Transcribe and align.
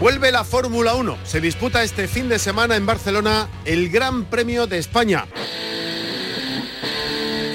Vuelve 0.00 0.30
la 0.30 0.44
Fórmula 0.44 0.94
1. 0.94 1.18
Se 1.24 1.40
disputa 1.40 1.82
este 1.82 2.06
fin 2.06 2.28
de 2.28 2.38
semana 2.38 2.76
en 2.76 2.86
Barcelona 2.86 3.48
el 3.64 3.88
Gran 3.90 4.26
Premio 4.26 4.68
de 4.68 4.78
España. 4.78 5.26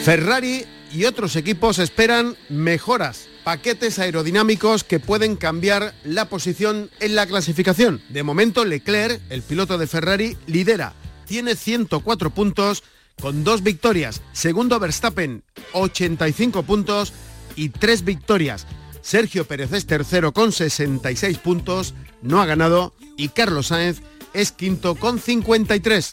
Ferrari 0.04 0.66
y 0.92 1.06
otros 1.06 1.38
equipos 1.38 1.80
esperan 1.80 2.36
mejoras, 2.50 3.30
paquetes 3.46 3.98
aerodinámicos 3.98 4.84
que 4.84 5.00
pueden 5.00 5.38
cambiar 5.38 5.94
la 6.04 6.26
posición 6.26 6.92
en 7.00 7.16
la 7.16 7.26
clasificación. 7.28 8.02
De 8.10 8.24
momento 8.24 8.66
Leclerc, 8.66 9.22
el 9.30 9.42
piloto 9.42 9.78
de 9.78 9.88
Ferrari, 9.88 10.36
lidera. 10.46 10.96
Tiene 11.26 11.56
104 11.56 12.30
puntos 12.32 12.84
con 13.22 13.46
dos 13.46 13.64
victorias. 13.64 14.22
Segundo 14.34 14.82
Verstappen, 14.82 15.46
85 15.72 16.64
puntos 16.64 17.14
y 17.56 17.70
tres 17.70 18.04
victorias. 18.04 18.68
Sergio 19.04 19.46
Pérez 19.46 19.74
es 19.74 19.86
tercero 19.86 20.34
con 20.34 20.52
66 20.54 21.38
puntos, 21.38 21.94
no 22.22 22.42
ha 22.42 22.46
ganado 22.46 22.94
y 23.18 23.28
Carlos 23.30 23.68
Sáenz 23.68 24.02
es 24.34 24.54
quinto 24.54 24.96
con 24.96 25.20
53. 25.20 26.12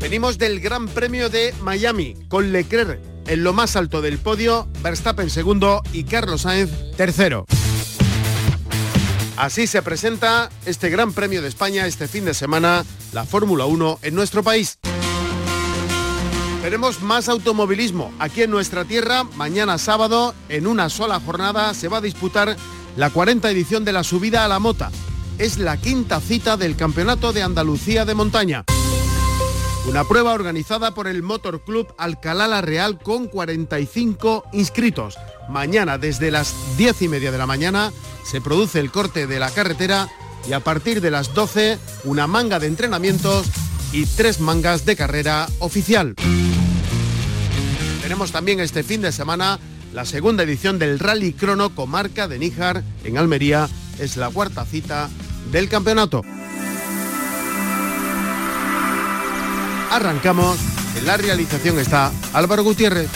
Venimos 0.00 0.38
del 0.38 0.60
Gran 0.60 0.86
Premio 0.86 1.28
de 1.28 1.52
Miami 1.60 2.14
con 2.28 2.52
Leclerc 2.52 3.00
en 3.26 3.42
lo 3.42 3.52
más 3.52 3.74
alto 3.74 4.02
del 4.02 4.18
podio, 4.18 4.68
Verstappen 4.82 5.28
segundo 5.28 5.82
y 5.92 6.04
Carlos 6.04 6.42
Sáenz 6.42 6.70
tercero. 6.96 7.44
Así 9.36 9.66
se 9.66 9.82
presenta 9.82 10.48
este 10.64 10.90
Gran 10.90 11.12
Premio 11.12 11.42
de 11.42 11.48
España 11.48 11.86
este 11.86 12.06
fin 12.06 12.24
de 12.24 12.34
semana, 12.34 12.84
la 13.12 13.24
Fórmula 13.24 13.66
1 13.66 13.98
en 14.02 14.14
nuestro 14.14 14.44
país. 14.44 14.78
Tenemos 16.66 17.00
más 17.00 17.28
automovilismo 17.28 18.12
aquí 18.18 18.42
en 18.42 18.50
nuestra 18.50 18.84
tierra. 18.84 19.22
Mañana 19.36 19.78
sábado, 19.78 20.34
en 20.48 20.66
una 20.66 20.90
sola 20.90 21.20
jornada, 21.20 21.72
se 21.74 21.86
va 21.86 21.98
a 21.98 22.00
disputar 22.00 22.56
la 22.96 23.10
40 23.10 23.48
edición 23.52 23.84
de 23.84 23.92
la 23.92 24.02
subida 24.02 24.44
a 24.44 24.48
la 24.48 24.58
mota. 24.58 24.90
Es 25.38 25.58
la 25.58 25.76
quinta 25.76 26.20
cita 26.20 26.56
del 26.56 26.74
Campeonato 26.74 27.32
de 27.32 27.44
Andalucía 27.44 28.04
de 28.04 28.16
Montaña. 28.16 28.64
Una 29.88 30.02
prueba 30.02 30.32
organizada 30.32 30.92
por 30.92 31.06
el 31.06 31.22
Motor 31.22 31.62
Club 31.62 31.94
Alcalá 31.98 32.48
La 32.48 32.62
Real 32.62 32.98
con 32.98 33.28
45 33.28 34.46
inscritos. 34.52 35.16
Mañana 35.48 35.98
desde 35.98 36.32
las 36.32 36.52
10 36.76 37.02
y 37.02 37.08
media 37.08 37.30
de 37.30 37.38
la 37.38 37.46
mañana 37.46 37.92
se 38.24 38.40
produce 38.40 38.80
el 38.80 38.90
corte 38.90 39.28
de 39.28 39.38
la 39.38 39.52
carretera 39.52 40.08
y 40.48 40.52
a 40.52 40.58
partir 40.58 41.00
de 41.00 41.12
las 41.12 41.32
12 41.32 41.78
una 42.02 42.26
manga 42.26 42.58
de 42.58 42.66
entrenamientos 42.66 43.46
y 43.92 44.04
tres 44.04 44.40
mangas 44.40 44.84
de 44.84 44.96
carrera 44.96 45.46
oficial. 45.60 46.16
Tenemos 48.06 48.30
también 48.30 48.60
este 48.60 48.84
fin 48.84 49.02
de 49.02 49.10
semana 49.10 49.58
la 49.92 50.04
segunda 50.04 50.44
edición 50.44 50.78
del 50.78 51.00
Rally 51.00 51.32
Crono 51.32 51.74
Comarca 51.74 52.28
de 52.28 52.38
Níjar 52.38 52.84
en 53.02 53.18
Almería. 53.18 53.68
Es 53.98 54.16
la 54.16 54.30
cuarta 54.30 54.64
cita 54.64 55.10
del 55.50 55.68
campeonato. 55.68 56.22
Arrancamos. 59.90 60.56
En 60.96 61.04
la 61.04 61.16
realización 61.16 61.80
está 61.80 62.12
Álvaro 62.32 62.62
Gutiérrez. 62.62 63.10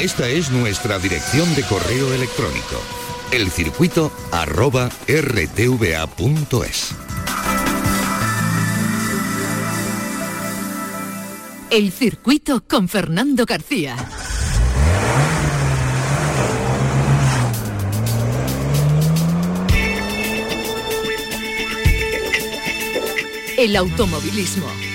Esta 0.00 0.28
es 0.28 0.50
nuestra 0.50 0.98
dirección 0.98 1.54
de 1.54 1.62
correo 1.62 2.12
electrónico. 2.12 2.82
Elcircuito 3.30 4.10
arroba 4.32 4.88
rtva.es. 5.06 7.05
El 11.68 11.90
circuito 11.90 12.62
con 12.66 12.88
Fernando 12.88 13.44
García. 13.44 13.96
El 23.58 23.74
automovilismo. 23.74 24.85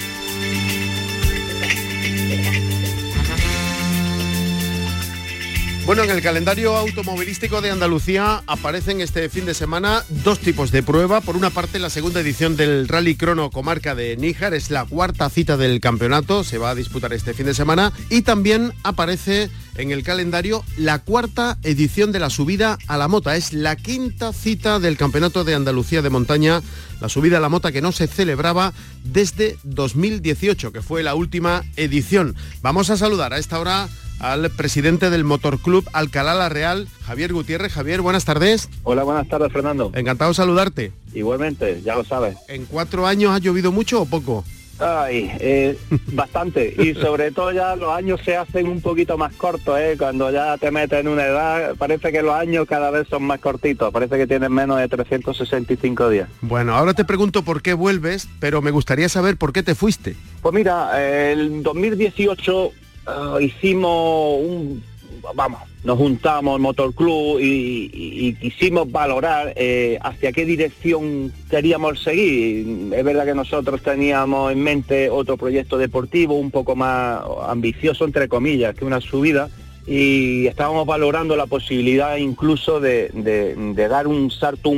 Bueno, 5.86 6.04
en 6.04 6.12
el 6.12 6.22
calendario 6.22 6.78
automovilístico 6.78 7.60
de 7.60 7.72
Andalucía 7.72 8.44
aparecen 8.46 9.02
este 9.02 9.28
fin 9.30 9.46
de 9.46 9.56
semana 9.56 10.04
dos 10.24 10.40
tipos 10.40 10.72
de 10.72 10.84
prueba. 10.84 11.22
Por 11.22 11.36
una 11.36 11.50
parte, 11.50 11.80
la 11.80 11.90
segunda 11.90 12.22
edición 12.22 12.56
del 12.56 12.88
Rally 12.88 13.16
Crono 13.16 13.50
Comarca 13.50 13.96
de 13.96 14.16
Níjar, 14.16 14.54
es 14.54 14.70
la 14.70 14.86
cuarta 14.86 15.28
cita 15.30 15.58
del 15.58 15.82
campeonato, 15.82 16.44
se 16.44 16.60
va 16.60 16.70
a 16.70 16.76
disputar 16.76 17.14
este 17.14 17.34
fin 17.34 17.48
de 17.48 17.56
semana. 17.56 17.92
Y 18.10 18.22
también 18.22 18.74
aparece 18.84 19.50
en 19.76 19.92
el 19.92 20.04
calendario 20.04 20.64
la 20.78 21.00
cuarta 21.00 21.58
edición 21.64 22.12
de 22.12 22.20
la 22.20 22.30
subida 22.30 22.78
a 22.88 22.98
la 22.98 23.08
mota. 23.08 23.36
Es 23.36 23.52
la 23.52 23.76
quinta 23.76 24.34
cita 24.34 24.80
del 24.80 24.98
Campeonato 24.98 25.44
de 25.44 25.56
Andalucía 25.56 26.04
de 26.04 26.12
Montaña, 26.12 26.62
la 27.02 27.10
subida 27.10 27.38
a 27.38 27.42
la 27.42 27.50
mota 27.50 27.72
que 27.72 27.82
no 27.82 27.92
se 27.92 28.06
celebraba 28.06 28.72
desde 29.04 29.58
2018, 29.64 30.72
que 30.72 30.84
fue 30.84 31.02
la 31.02 31.16
última 31.16 31.64
edición. 31.76 32.36
Vamos 32.62 32.92
a 32.92 32.98
saludar 32.98 33.34
a 33.34 33.40
esta 33.40 33.60
hora 33.60 33.90
al 34.22 34.52
presidente 34.52 35.10
del 35.10 35.24
Motor 35.24 35.60
Club 35.60 35.90
Alcalá 35.94 36.36
La 36.36 36.48
Real, 36.48 36.88
Javier 37.06 37.34
Gutiérrez. 37.34 37.74
Javier, 37.74 38.02
buenas 38.02 38.24
tardes. 38.24 38.70
Hola, 38.84 39.04
buenas 39.04 39.28
tardes, 39.28 39.52
Fernando. 39.52 39.92
Encantado 39.96 40.30
de 40.30 40.36
saludarte. 40.36 40.92
Igualmente, 41.14 41.82
ya 41.84 41.96
lo 41.96 42.04
sabes. 42.04 42.38
¿En 42.48 42.66
cuatro 42.66 43.08
años 43.08 43.34
ha 43.34 43.40
llovido 43.40 43.72
mucho 43.72 44.02
o 44.02 44.06
poco? 44.06 44.46
Ay, 44.78 45.32
eh, 45.40 45.78
bastante. 46.14 46.74
Y 46.78 46.94
sobre 46.94 47.32
todo 47.32 47.52
ya 47.52 47.76
los 47.76 47.90
años 47.90 48.22
se 48.24 48.38
hacen 48.38 48.68
un 48.68 48.82
poquito 48.82 49.18
más 49.18 49.34
cortos, 49.34 49.80
¿eh? 49.80 49.96
Cuando 49.98 50.32
ya 50.32 50.56
te 50.58 50.70
metes 50.70 51.00
en 51.00 51.08
una 51.08 51.26
edad, 51.26 51.76
parece 51.76 52.12
que 52.12 52.22
los 52.22 52.36
años 52.36 52.68
cada 52.68 52.92
vez 52.92 53.08
son 53.08 53.24
más 53.24 53.40
cortitos. 53.40 53.92
Parece 53.92 54.18
que 54.18 54.28
tienen 54.28 54.52
menos 54.52 54.80
de 54.80 54.88
365 54.88 56.10
días. 56.10 56.30
Bueno, 56.42 56.76
ahora 56.76 56.94
te 56.94 57.06
pregunto 57.06 57.42
por 57.42 57.64
qué 57.64 57.74
vuelves, 57.74 58.28
pero 58.40 58.62
me 58.62 58.70
gustaría 58.70 59.10
saber 59.10 59.38
por 59.38 59.52
qué 59.52 59.64
te 59.64 59.74
fuiste. 59.74 60.16
Pues 60.42 60.54
mira, 60.54 61.32
el 61.32 61.64
2018 61.64 62.72
Ah, 63.06 63.38
hicimos 63.42 64.40
un, 64.42 64.84
vamos, 65.36 65.62
nos 65.84 65.98
juntamos 65.98 66.56
el 66.56 66.62
Motor 66.62 66.94
Club 66.94 67.40
y, 67.42 68.34
quisimos 68.36 68.92
valorar 68.92 69.54
eh, 69.56 69.98
hacia 70.02 70.32
qué 70.32 70.46
dirección 70.46 71.32
queríamos 71.50 72.02
seguir. 72.02 72.94
Es 72.94 73.04
verdad 73.04 73.26
que 73.26 73.36
nosotros 73.36 73.82
teníamos 73.82 74.52
en 74.52 74.62
mente 74.62 75.10
otro 75.10 75.38
proyecto 75.38 75.78
deportivo 75.78 76.36
un 76.36 76.52
poco 76.52 76.76
más 76.76 77.22
ambicioso, 77.48 78.06
entre 78.06 78.28
comillas, 78.28 78.76
que 78.76 78.86
una 78.86 79.02
subida. 79.02 79.50
Y 79.88 80.46
estábamos 80.46 80.86
valorando 80.86 81.36
la 81.36 81.48
posibilidad 81.48 82.18
incluso 82.18 82.80
de, 82.80 83.10
dar 83.90 84.08
un 84.08 84.30
salto 84.30 84.72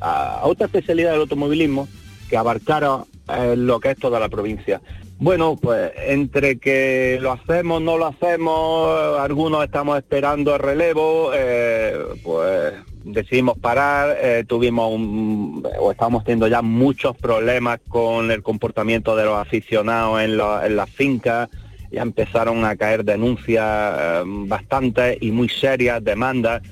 a 0.00 0.40
otra 0.44 0.66
especialidad 0.66 1.12
del 1.12 1.20
automovilismo 1.20 1.88
que 2.30 2.36
abarcara 2.36 3.04
eh, 3.36 3.54
lo 3.56 3.80
que 3.80 3.90
es 3.90 3.98
toda 3.98 4.18
la 4.18 4.28
provincia. 4.28 4.80
Bueno, 5.20 5.56
pues 5.60 5.90
entre 6.06 6.58
que 6.58 7.18
lo 7.20 7.32
hacemos, 7.32 7.82
no 7.82 7.98
lo 7.98 8.06
hacemos, 8.06 9.18
algunos 9.18 9.64
estamos 9.64 9.98
esperando 9.98 10.54
el 10.54 10.60
relevo, 10.60 11.32
eh, 11.34 11.92
pues 12.22 12.74
decidimos 13.02 13.58
parar, 13.58 14.16
eh, 14.20 14.44
tuvimos 14.46 14.92
un, 14.92 15.66
o 15.80 15.90
estamos 15.90 16.22
teniendo 16.22 16.46
ya 16.46 16.62
muchos 16.62 17.16
problemas 17.16 17.80
con 17.88 18.30
el 18.30 18.44
comportamiento 18.44 19.16
de 19.16 19.24
los 19.24 19.36
aficionados 19.36 20.20
en, 20.20 20.36
las 20.36 20.90
fincas, 20.90 21.48
ya 21.90 22.02
empezaron 22.02 22.64
a 22.64 22.76
caer 22.76 23.04
denuncias 23.04 23.94
eh, 23.98 24.22
bastantes 24.24 25.18
y 25.20 25.32
muy 25.32 25.48
serias, 25.48 26.02
demandas, 26.04 26.62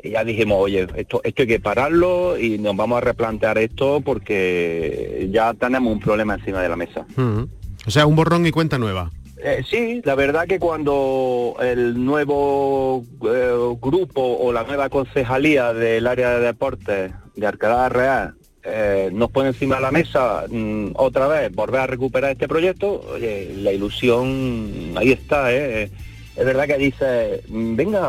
y 0.00 0.10
ya 0.10 0.22
dijimos, 0.22 0.58
oye, 0.60 0.86
esto, 0.94 1.20
esto 1.24 1.42
hay 1.42 1.48
que 1.48 1.58
pararlo 1.58 2.38
y 2.38 2.56
nos 2.58 2.76
vamos 2.76 2.98
a 2.98 3.00
replantear 3.00 3.58
esto 3.58 4.00
porque 4.00 5.28
ya 5.32 5.54
tenemos 5.54 5.92
un 5.92 5.98
problema 5.98 6.34
encima 6.34 6.62
de 6.62 6.68
la 6.68 6.76
mesa. 6.76 7.04
O 7.86 7.90
sea, 7.90 8.06
un 8.06 8.16
borrón 8.16 8.46
y 8.46 8.50
cuenta 8.50 8.78
nueva. 8.78 9.10
Eh, 9.38 9.62
sí, 9.68 10.00
la 10.04 10.14
verdad 10.14 10.46
que 10.46 10.58
cuando 10.58 11.56
el 11.60 12.04
nuevo 12.04 13.04
eh, 13.22 13.76
grupo 13.80 14.22
o 14.22 14.52
la 14.52 14.64
nueva 14.64 14.88
concejalía 14.88 15.72
del 15.72 16.06
área 16.06 16.30
de 16.30 16.46
deportes 16.46 17.12
de 17.36 17.46
Arcada 17.46 17.88
Real 17.88 18.34
eh, 18.64 19.10
nos 19.12 19.30
pone 19.30 19.50
encima 19.50 19.76
de 19.76 19.82
la 19.82 19.92
mesa 19.92 20.46
mm, 20.50 20.92
otra 20.94 21.28
vez 21.28 21.54
volver 21.54 21.82
a 21.82 21.86
recuperar 21.86 22.32
este 22.32 22.48
proyecto, 22.48 23.04
oye, 23.12 23.54
la 23.58 23.72
ilusión 23.72 24.94
ahí 24.96 25.12
está, 25.12 25.52
es 25.52 25.90
verdad 26.34 26.66
que 26.66 26.78
dice, 26.78 27.42
mm, 27.48 27.76
venga, 27.76 28.08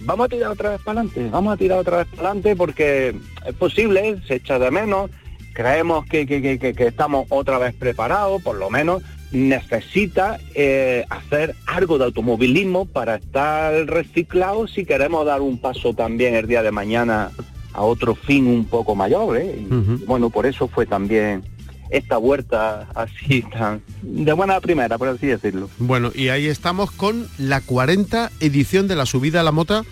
vamos 0.00 0.26
a 0.26 0.28
tirar 0.28 0.50
otra 0.50 0.70
vez 0.70 0.80
para 0.82 1.00
adelante, 1.00 1.28
vamos 1.30 1.54
a 1.54 1.56
tirar 1.56 1.78
otra 1.78 1.98
vez 1.98 2.06
para 2.08 2.30
adelante 2.30 2.56
porque 2.56 3.14
es 3.46 3.54
posible, 3.54 4.16
se 4.26 4.36
echa 4.36 4.58
de 4.58 4.70
menos 4.70 5.10
creemos 5.54 6.04
que, 6.04 6.26
que, 6.26 6.74
estamos 6.86 7.26
otra 7.30 7.58
vez 7.58 7.74
preparados, 7.74 8.42
por 8.42 8.56
lo 8.56 8.68
menos 8.68 9.02
necesita 9.32 10.38
eh, 10.54 11.06
hacer 11.08 11.56
algo 11.66 11.96
de 11.96 12.04
automovilismo 12.04 12.84
para 12.84 13.16
estar 13.16 13.72
reciclado 13.86 14.68
si 14.68 14.84
queremos 14.84 15.24
dar 15.24 15.40
un 15.40 15.58
paso 15.58 15.94
también 15.94 16.34
el 16.34 16.46
día 16.46 16.62
de 16.62 16.70
mañana 16.70 17.30
a 17.72 17.82
otro 17.82 18.14
fin 18.14 18.46
un 18.46 18.66
poco 18.66 18.94
mayor. 18.94 19.36
¿eh? 19.38 19.56
Y, 19.58 20.04
Bueno, 20.04 20.30
por 20.30 20.46
eso 20.46 20.68
fue 20.68 20.86
también 20.86 21.42
esta 21.90 22.16
vuelta 22.16 22.88
así 22.94 23.42
tan 23.42 23.82
de 24.02 24.32
buena 24.32 24.60
primera, 24.60 24.98
por 24.98 25.08
así 25.08 25.26
decirlo. 25.26 25.70
Bueno, 25.78 26.10
y 26.14 26.28
ahí 26.28 26.46
estamos 26.46 26.90
con 26.90 27.28
la 27.38 27.60
40 27.60 28.30
edición 28.40 28.88
de 28.88 28.96
la 28.96 29.06
subida 29.06 29.40
a 29.40 29.44
la 29.44 29.52
mota, 29.52 29.84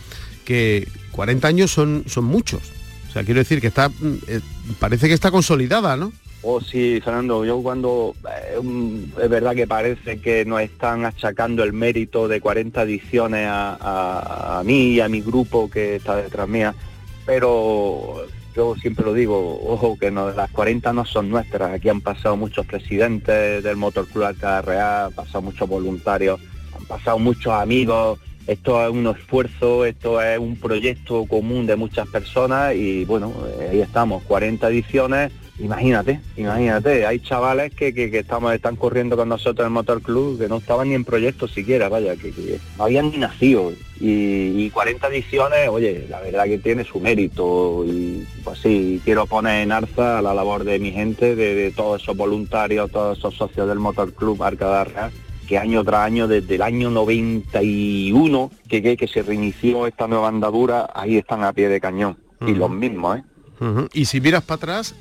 que 0.44 0.88
40 1.12 1.49
años 1.49 1.70
son, 1.70 2.05
son 2.06 2.25
muchos. 2.25 2.81
O 3.12 3.14
sea, 3.14 3.25
quiero 3.25 3.41
decir 3.41 3.61
que 3.61 3.67
está, 3.67 3.91
mm, 3.91 4.19
eh, 4.26 4.41
parece 4.79 5.06
que 5.06 5.12
está 5.12 5.31
consolidada, 5.31 5.99
¿no? 5.99 6.14
Oh, 6.41 6.62
sí, 6.62 6.99
Fernando, 7.05 7.44
yo 7.44 7.62
cuando 7.62 8.14
eh, 8.26 8.59
es 9.23 9.29
verdad 9.29 9.55
que 9.55 9.67
parece 9.67 10.19
que 10.19 10.47
nos 10.47 10.62
están 10.62 11.05
achacando 11.05 11.62
el 11.62 11.75
mérito 11.75 12.26
de 12.26 12.41
40 12.41 12.85
ediciones 12.85 13.47
a, 13.50 14.62
mí 14.64 14.93
y 14.93 15.00
a 15.00 15.11
mi 15.11 15.20
grupo 15.20 15.69
que 15.69 15.97
está 15.97 16.17
detrás 16.17 16.49
mía, 16.49 16.75
pero 17.26 18.25
yo 18.56 18.76
siempre 18.76 19.05
lo 19.05 19.12
digo, 19.12 19.61
ojo, 19.62 19.99
que 19.99 20.11
no, 20.11 20.31
las 20.31 20.50
40 20.50 20.94
no 20.94 21.05
son 21.05 21.29
nuestras. 21.29 21.70
Aquí 21.70 21.91
han 21.91 22.00
pasado 22.00 22.38
muchos 22.38 22.64
presidentes 22.64 23.62
del 23.62 23.76
Motor 23.76 24.06
Club 24.09 24.25
Alcalá 24.25 25.05
han 25.05 25.12
pasado 25.12 25.43
muchos 25.43 25.69
voluntarios, 25.69 26.41
han 26.75 26.87
pasado 26.87 27.19
muchos 27.19 27.53
amigos. 27.53 28.19
Esto 28.46 28.84
es 28.84 28.90
un 28.90 29.06
esfuerzo, 29.06 29.84
esto 29.84 30.20
es 30.20 30.38
un 30.38 30.56
proyecto 30.56 31.26
común 31.26 31.66
de 31.66 31.76
muchas 31.76 32.08
personas 32.08 32.74
y 32.74 33.04
bueno, 33.04 33.32
ahí 33.70 33.80
estamos, 33.80 34.22
40 34.24 34.68
ediciones 34.68 35.32
Imagínate, 35.58 36.18
imagínate, 36.36 37.06
hay 37.06 37.20
chavales 37.20 37.74
que, 37.74 37.92
que, 37.92 38.18
estamos, 38.18 38.54
están 38.54 38.74
corriendo 38.74 39.16
con 39.16 39.28
nosotros 39.28 39.60
en 39.60 39.66
el 39.66 39.72
Motor 39.72 40.00
Club 40.00 40.38
que 40.38 40.48
no 40.48 40.56
estaban 40.56 40.88
ni 40.88 40.94
en 40.94 41.04
proyecto 41.04 41.46
siquiera, 41.46 41.90
vaya, 41.90 42.16
que, 42.16 42.58
no 42.78 42.84
habían 42.84 43.10
ni 43.10 43.18
nacido. 43.18 43.72
Y, 44.00 44.70
40 44.70 45.06
ediciones, 45.08 45.68
oye, 45.68 46.06
la 46.08 46.20
verdad 46.20 46.44
que 46.46 46.58
tiene 46.58 46.82
su 46.84 46.98
mérito. 46.98 47.84
Y 47.86 48.26
pues 48.42 48.58
sí, 48.58 49.00
quiero 49.04 49.26
poner 49.26 49.62
en 49.62 49.70
alza 49.70 50.20
la 50.22 50.34
labor 50.34 50.64
de 50.64 50.80
mi 50.80 50.90
gente, 50.90 51.36
de, 51.36 51.70
todos 51.70 52.02
esos 52.02 52.16
voluntarios, 52.16 52.90
todos 52.90 53.18
esos 53.18 53.34
socios 53.34 53.68
del 53.68 53.78
Motor 53.78 54.12
Club 54.14 54.42
Arcadarra, 54.42 55.12
que 55.46 55.58
año 55.58 55.84
tras 55.84 56.06
año, 56.06 56.28
desde 56.28 56.54
el 56.54 56.62
año 56.62 56.90
91, 56.90 58.50
que, 58.68 58.96
que, 58.96 59.08
se 59.08 59.22
reinició 59.22 59.86
esta 59.86 60.06
nueva 60.06 60.28
andadura, 60.28 60.90
ahí 60.94 61.16
están 61.16 61.44
a 61.44 61.52
pie 61.52 61.68
de 61.68 61.80
cañón. 61.80 62.16
Y 62.44 62.54
los 62.54 62.70
mismos, 62.70 63.18
¿eh? 63.18 63.22
Y 63.92 64.06
si 64.06 64.20
miras 64.20 64.42
para 64.42 64.56
atrás, 64.56 64.96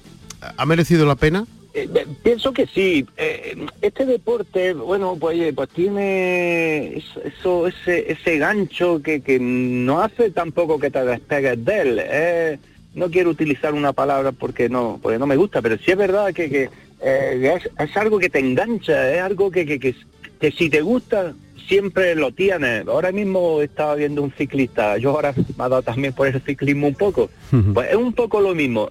¿Ha 0.57 0.65
merecido 0.65 1.05
la 1.05 1.15
pena? 1.15 1.45
Eh, 1.73 1.87
pienso 2.23 2.51
que 2.51 2.65
sí. 2.67 3.05
Eh, 3.15 3.65
este 3.81 4.05
deporte, 4.05 4.73
bueno, 4.73 5.17
pues, 5.19 5.53
pues 5.53 5.69
tiene 5.69 6.97
eso, 6.97 7.67
ese, 7.67 8.11
ese 8.11 8.37
gancho 8.37 9.01
que, 9.01 9.21
que 9.21 9.39
no 9.39 10.01
hace 10.01 10.31
tampoco 10.31 10.79
que 10.79 10.89
te 10.89 11.05
despegues 11.05 11.63
de 11.63 11.81
él. 11.81 12.01
Eh, 12.03 12.59
no 12.93 13.09
quiero 13.09 13.29
utilizar 13.29 13.73
una 13.73 13.93
palabra 13.93 14.31
porque 14.31 14.67
no, 14.67 14.99
porque 15.01 15.19
no 15.19 15.27
me 15.27 15.37
gusta, 15.37 15.61
pero 15.61 15.77
sí 15.77 15.91
es 15.91 15.97
verdad 15.97 16.33
que, 16.33 16.49
que 16.49 16.69
es, 17.01 17.69
es, 17.79 17.97
algo 17.97 18.19
que 18.19 18.29
te 18.29 18.39
engancha, 18.39 19.13
es 19.13 19.21
algo 19.21 19.49
que, 19.49 19.65
que, 19.65 19.95
que, 20.41 20.51
si 20.51 20.69
te 20.69 20.81
gusta 20.81 21.33
siempre 21.67 22.15
lo 22.15 22.33
tienes. 22.33 22.85
Ahora 22.87 23.13
mismo 23.13 23.61
estaba 23.61 23.95
viendo 23.95 24.21
un 24.21 24.31
ciclista, 24.31 24.97
yo 24.97 25.11
ahora 25.11 25.33
me 25.33 25.63
ha 25.63 25.69
dado 25.69 25.81
también 25.81 26.11
por 26.11 26.27
el 26.27 26.41
ciclismo 26.41 26.87
un 26.87 26.95
poco. 26.95 27.29
Pues 27.73 27.91
es 27.91 27.95
un 27.95 28.11
poco 28.11 28.41
lo 28.41 28.53
mismo 28.53 28.89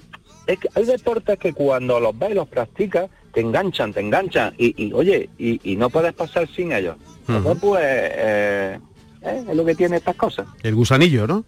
es 0.52 0.58
que 0.58 0.69
hay 0.75 0.85
deportes 0.85 1.38
que 1.38 1.52
cuando 1.52 2.00
los 2.00 2.19
ves 2.19 2.32
y 2.32 2.35
los 2.35 2.49
practicas, 2.49 3.08
te 3.32 3.41
enganchan, 3.41 3.93
te 3.93 4.00
enganchan, 4.00 4.55
y, 4.58 4.93
oye, 4.93 5.31
y, 5.38 5.76
no 5.76 5.91
puedes 5.91 6.12
pasar 6.12 6.49
sin 6.49 6.73
ellos. 6.73 6.97
pues, 7.61 7.82
eh, 7.85 8.79
eh, 9.23 9.44
es 9.49 9.56
lo 9.56 9.64
que 9.64 9.75
tiene 9.75 9.97
estas 9.97 10.17
cosas. 10.17 10.49
El 10.62 10.75
gusanillo, 10.75 11.26
¿no? 11.26 11.44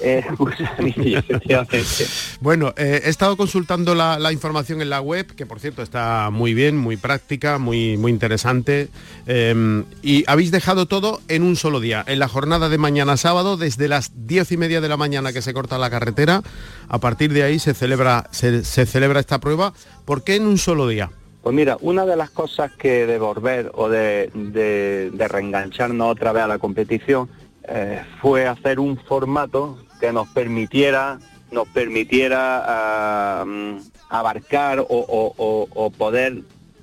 bueno, 2.40 2.72
eh, 2.76 3.02
he 3.04 3.08
estado 3.08 3.36
consultando 3.36 3.94
la, 3.94 4.32
información 4.32 4.80
en 4.80 4.90
la 4.90 5.00
web, 5.00 5.26
que 5.34 5.46
por 5.46 5.60
cierto 5.60 5.82
está 5.82 6.30
muy 6.30 6.54
bien, 6.54 6.76
muy 6.76 6.96
práctica, 6.96 7.58
muy, 7.58 7.96
muy 7.96 8.10
interesante. 8.10 8.88
Em, 9.26 9.84
y 10.02 10.24
habéis 10.26 10.50
dejado 10.50 10.86
todo 10.86 11.20
en 11.28 11.42
un 11.42 11.56
solo 11.56 11.80
día. 11.80 12.04
En 12.06 12.18
la 12.18 12.28
jornada 12.28 12.68
de 12.68 12.78
mañana 12.78 13.16
sábado, 13.16 13.56
desde 13.56 13.88
las 13.88 14.26
diez 14.26 14.50
y 14.52 14.56
media 14.56 14.80
de 14.80 14.88
la 14.88 14.96
mañana 14.96 15.32
que 15.32 15.42
se 15.42 15.52
corta 15.52 15.78
la 15.78 15.90
carretera, 15.90 16.42
a 16.88 16.98
partir 16.98 17.32
de 17.32 17.42
ahí 17.42 17.58
se 17.58 17.74
celebra, 17.74 18.28
se, 18.30 18.64
celebra 18.64 19.20
esta 19.20 19.38
prueba. 19.38 19.72
¿Por 20.04 20.24
qué 20.24 20.36
en 20.36 20.46
un 20.46 20.58
solo 20.58 20.88
día? 20.88 21.10
Pues 21.42 21.54
mira, 21.54 21.78
una 21.80 22.04
de 22.04 22.16
las 22.16 22.30
cosas 22.30 22.72
que 22.72 23.06
de 23.06 23.18
volver 23.18 23.70
o 23.74 23.88
de, 23.88 24.30
de, 24.34 25.28
reengancharnos 25.28 26.12
otra 26.12 26.32
vez 26.32 26.42
a 26.42 26.46
la 26.46 26.58
competición 26.58 27.30
eh, 27.66 28.02
fue 28.20 28.46
hacer 28.46 28.78
un 28.78 28.98
formato 28.98 29.78
que 30.00 30.12
nos 30.12 30.28
permitiera 30.28 31.18
nos 31.50 31.68
permitiera 31.68 32.64
ah, 32.66 33.44
mm, 33.46 33.76
abarcar 34.08 34.84
o, 34.88 35.92
poder 35.96 36.42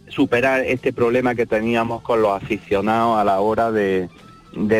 superar 0.10 0.62
este 0.66 0.94
problema 0.94 1.36
que 1.36 1.46
teníamos 1.46 2.02
con 2.02 2.22
los 2.22 2.32
aficionados 2.32 3.20
a 3.20 3.24
la 3.24 3.40
hora 3.40 3.72
de, 3.72 4.10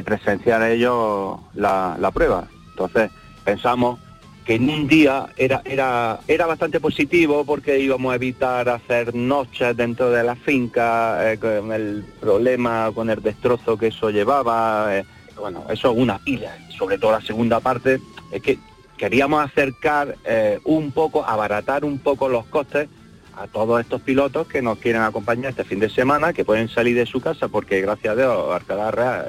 presenciar 0.04 0.64
ellos 0.64 1.40
la, 1.54 2.12
prueba. 2.14 2.48
Entonces 2.72 3.12
pensamos 3.44 4.00
que 4.46 4.56
en 4.56 4.70
un 4.70 4.88
día 4.88 5.28
era, 5.36 5.62
era, 5.66 6.20
era 6.28 6.46
bastante 6.46 6.80
positivo 6.80 7.44
porque 7.44 7.80
íbamos 7.80 8.14
a 8.14 8.16
evitar 8.16 8.70
hacer 8.70 9.14
noches 9.14 9.76
dentro 9.76 10.10
de 10.10 10.24
la 10.24 10.36
finca, 10.36 11.34
eh, 11.34 11.38
con 11.38 11.74
el 11.74 12.06
problema, 12.22 12.92
con 12.96 13.10
el 13.10 13.22
destrozo 13.22 13.78
que 13.78 13.88
eso 13.88 14.10
llevaba. 14.10 14.98
Eh, 14.98 15.06
bueno, 15.38 15.66
eso 15.70 15.92
es 15.92 15.98
una 15.98 16.18
pila, 16.18 16.58
sobre 16.78 16.98
todo 16.98 17.12
la 17.12 17.22
segunda 17.22 17.60
parte 17.60 18.00
es 18.32 18.42
que 18.42 18.60
queríamos 18.98 19.44
acercar 19.44 20.16
eh, 20.26 20.60
un 20.64 20.92
poco, 20.92 21.26
abaratar 21.26 21.86
un 21.86 22.00
poco 22.00 22.30
los 22.30 22.46
costes 22.46 22.90
a 23.36 23.48
todos 23.48 23.80
estos 23.80 24.02
pilotos 24.02 24.48
que 24.48 24.64
nos 24.64 24.80
quieren 24.80 25.04
acompañar 25.04 25.52
este 25.52 25.64
fin 25.64 25.80
de 25.80 25.90
semana, 25.90 26.34
que 26.34 26.44
pueden 26.44 26.70
salir 26.70 26.96
de 26.96 27.06
su 27.06 27.22
casa, 27.22 27.48
porque 27.48 27.82
gracias 27.82 28.14
a 28.14 28.16
Dios, 28.16 28.52
Arcadarra, 28.52 29.26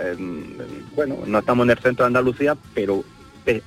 bueno, 0.97 1.19
no 1.27 1.39
estamos 1.39 1.67
en 1.67 1.71
el 1.71 1.79
centro 1.79 2.05
de 2.05 2.09
Andalucía, 2.09 2.56
pero, 2.73 3.05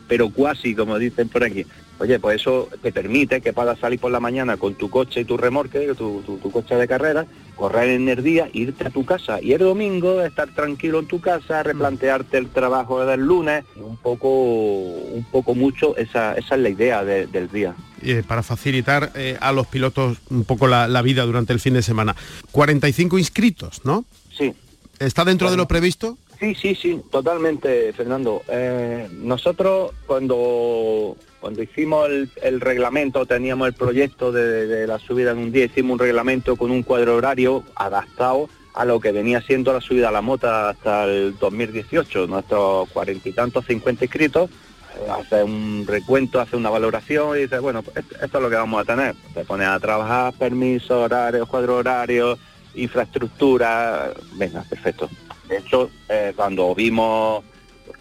pero 0.07 0.31
cuasi, 0.31 0.73
como 0.73 0.97
dicen 0.97 1.29
por 1.29 1.43
aquí. 1.43 1.65
Oye, 2.01 2.19
pues 2.19 2.41
eso 2.41 2.67
te 2.81 2.91
permite 2.91 3.41
que 3.41 3.53
puedas 3.53 3.77
salir 3.77 3.99
por 3.99 4.11
la 4.11 4.19
mañana 4.19 4.57
con 4.57 4.73
tu 4.73 4.89
coche 4.89 5.21
y 5.21 5.25
tu 5.25 5.37
remorque, 5.37 5.93
tu, 5.93 6.23
tu, 6.23 6.51
coche 6.51 6.73
de 6.73 6.87
carrera, 6.87 7.27
correr 7.61 7.89
en 7.89 8.09
el 8.09 8.23
día, 8.23 8.49
irte 8.53 8.87
a 8.87 8.89
tu 8.89 9.05
casa 9.05 9.39
y 9.39 9.51
el 9.53 9.59
domingo 9.59 10.23
estar 10.23 10.49
tranquilo 10.49 10.97
en 10.97 11.05
tu 11.05 11.21
casa, 11.21 11.61
replantearte 11.61 12.39
el 12.39 12.49
trabajo 12.49 13.05
del 13.05 13.19
lunes, 13.19 13.63
un 13.75 13.97
poco, 13.97 14.29
un 14.29 15.23
poco 15.31 15.53
mucho, 15.53 15.95
esa, 15.95 16.33
esa 16.33 16.55
es 16.55 16.61
la 16.61 16.69
idea 16.69 17.05
del 17.05 17.51
día. 17.51 17.75
Eh, 18.01 18.23
para 18.27 18.41
facilitar 18.41 19.11
eh, 19.13 19.37
a 19.39 19.51
los 19.51 19.67
pilotos 19.67 20.17
un 20.31 20.43
poco 20.43 20.65
la, 20.65 21.01
vida 21.03 21.23
durante 21.23 21.53
el 21.53 21.59
fin 21.59 21.75
de 21.75 21.83
semana. 21.83 22.15
45 22.51 23.19
inscritos, 23.19 23.85
¿no? 23.85 24.05
Sí. 24.35 24.55
¿Está 24.97 25.23
dentro 25.23 25.51
de 25.51 25.57
lo 25.57 25.67
previsto? 25.67 26.17
Sí, 26.39 26.55
sí, 26.55 26.73
sí, 26.73 26.99
totalmente, 27.11 27.93
Fernando. 27.93 28.41
Eh, 28.47 29.07
nosotros 29.21 29.91
cuando 30.07 31.15
cuando 31.41 31.63
hicimos 31.63 32.07
el, 32.41 32.61
reglamento, 32.61 33.25
teníamos 33.25 33.67
el 33.67 33.73
proyecto 33.73 34.31
de, 34.31 34.85
la 34.85 34.99
subida 34.99 35.31
en 35.31 35.39
un 35.39 35.51
día, 35.51 35.65
hicimos 35.65 35.93
un 35.93 35.99
reglamento 35.99 36.55
con 36.55 36.69
un 36.69 36.83
cuadro 36.83 37.15
horario 37.15 37.63
adaptado 37.75 38.47
a 38.75 38.85
lo 38.85 38.99
que 38.99 39.11
venía 39.11 39.41
siendo 39.41 39.73
la 39.73 39.81
subida 39.81 40.09
a 40.09 40.11
la 40.11 40.21
mota 40.21 40.69
hasta 40.69 41.05
el 41.05 41.37
2018, 41.37 42.27
nuestros 42.27 42.87
cuarenta 42.91 43.27
y 43.27 43.33
tantos, 43.33 43.65
cincuenta 43.65 44.05
inscritos, 44.05 44.49
eh, 44.49 45.09
hace 45.09 45.43
un 45.43 45.85
recuento, 45.87 46.39
hace 46.39 46.55
una 46.55 46.69
valoración 46.69 47.35
y 47.37 47.41
dice, 47.41 47.59
bueno, 47.59 47.81
pues 47.81 47.97
esto 47.97 48.37
es 48.37 48.41
lo 48.41 48.49
que 48.49 48.55
vamos 48.55 48.81
a 48.81 48.85
tener. 48.85 49.15
Te 49.33 49.43
pones 49.43 49.67
a 49.67 49.79
trabajar, 49.79 50.33
permisos, 50.33 50.91
horarios, 50.91 51.49
cuadro 51.49 51.77
horario, 51.77 52.37
infraestructura, 52.75 54.13
venga, 54.35 54.63
perfecto. 54.69 55.09
De 55.49 55.57
hecho, 55.57 55.89
eh, 56.07 56.33
cuando 56.35 56.73
vimos 56.75 57.43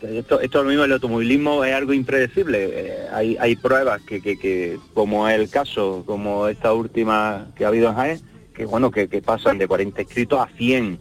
esto, 0.03 0.41
esto 0.41 0.63
lo 0.63 0.69
mismo, 0.69 0.85
el 0.85 0.93
automovilismo 0.93 1.65
es 1.65 1.75
algo 1.75 1.93
impredecible. 1.93 2.71
Eh, 2.73 3.09
hay, 3.13 3.37
hay 3.39 3.57
pruebas 3.57 4.01
que, 4.03 4.21
que, 4.21 4.79
como 4.95 5.29
es 5.29 5.39
el 5.39 5.51
caso, 5.51 6.03
como 6.07 6.49
esta 6.49 6.73
última 6.73 7.49
que 7.55 7.65
ha 7.65 7.69
habido 7.69 7.89
en 7.91 7.95
Jaén, 7.95 8.21
que 8.55 8.65
bueno, 8.65 8.91
que, 8.91 9.07
pasan 9.23 9.59
de 9.59 9.69
40 9.69 10.03
inscritos 10.03 10.41
a 10.41 10.49
100. 10.57 10.99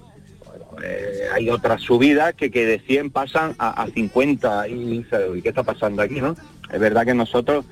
Eh, 0.83 1.23
hay 1.33 1.49
otras 1.49 1.81
subidas 1.81 2.33
que, 2.35 2.51
que 2.51 2.65
de 2.65 2.79
100 2.79 3.11
pasan 3.11 3.55
a, 3.59 3.87
50 3.93 4.67
y, 4.69 5.05
qué 5.43 5.49
está 5.49 5.63
pasando 5.63 6.01
aquí? 6.01 6.21
no 6.21 6.35
Es 6.71 6.79
verdad 6.79 7.05
que 7.05 7.13
nosotros 7.13 7.65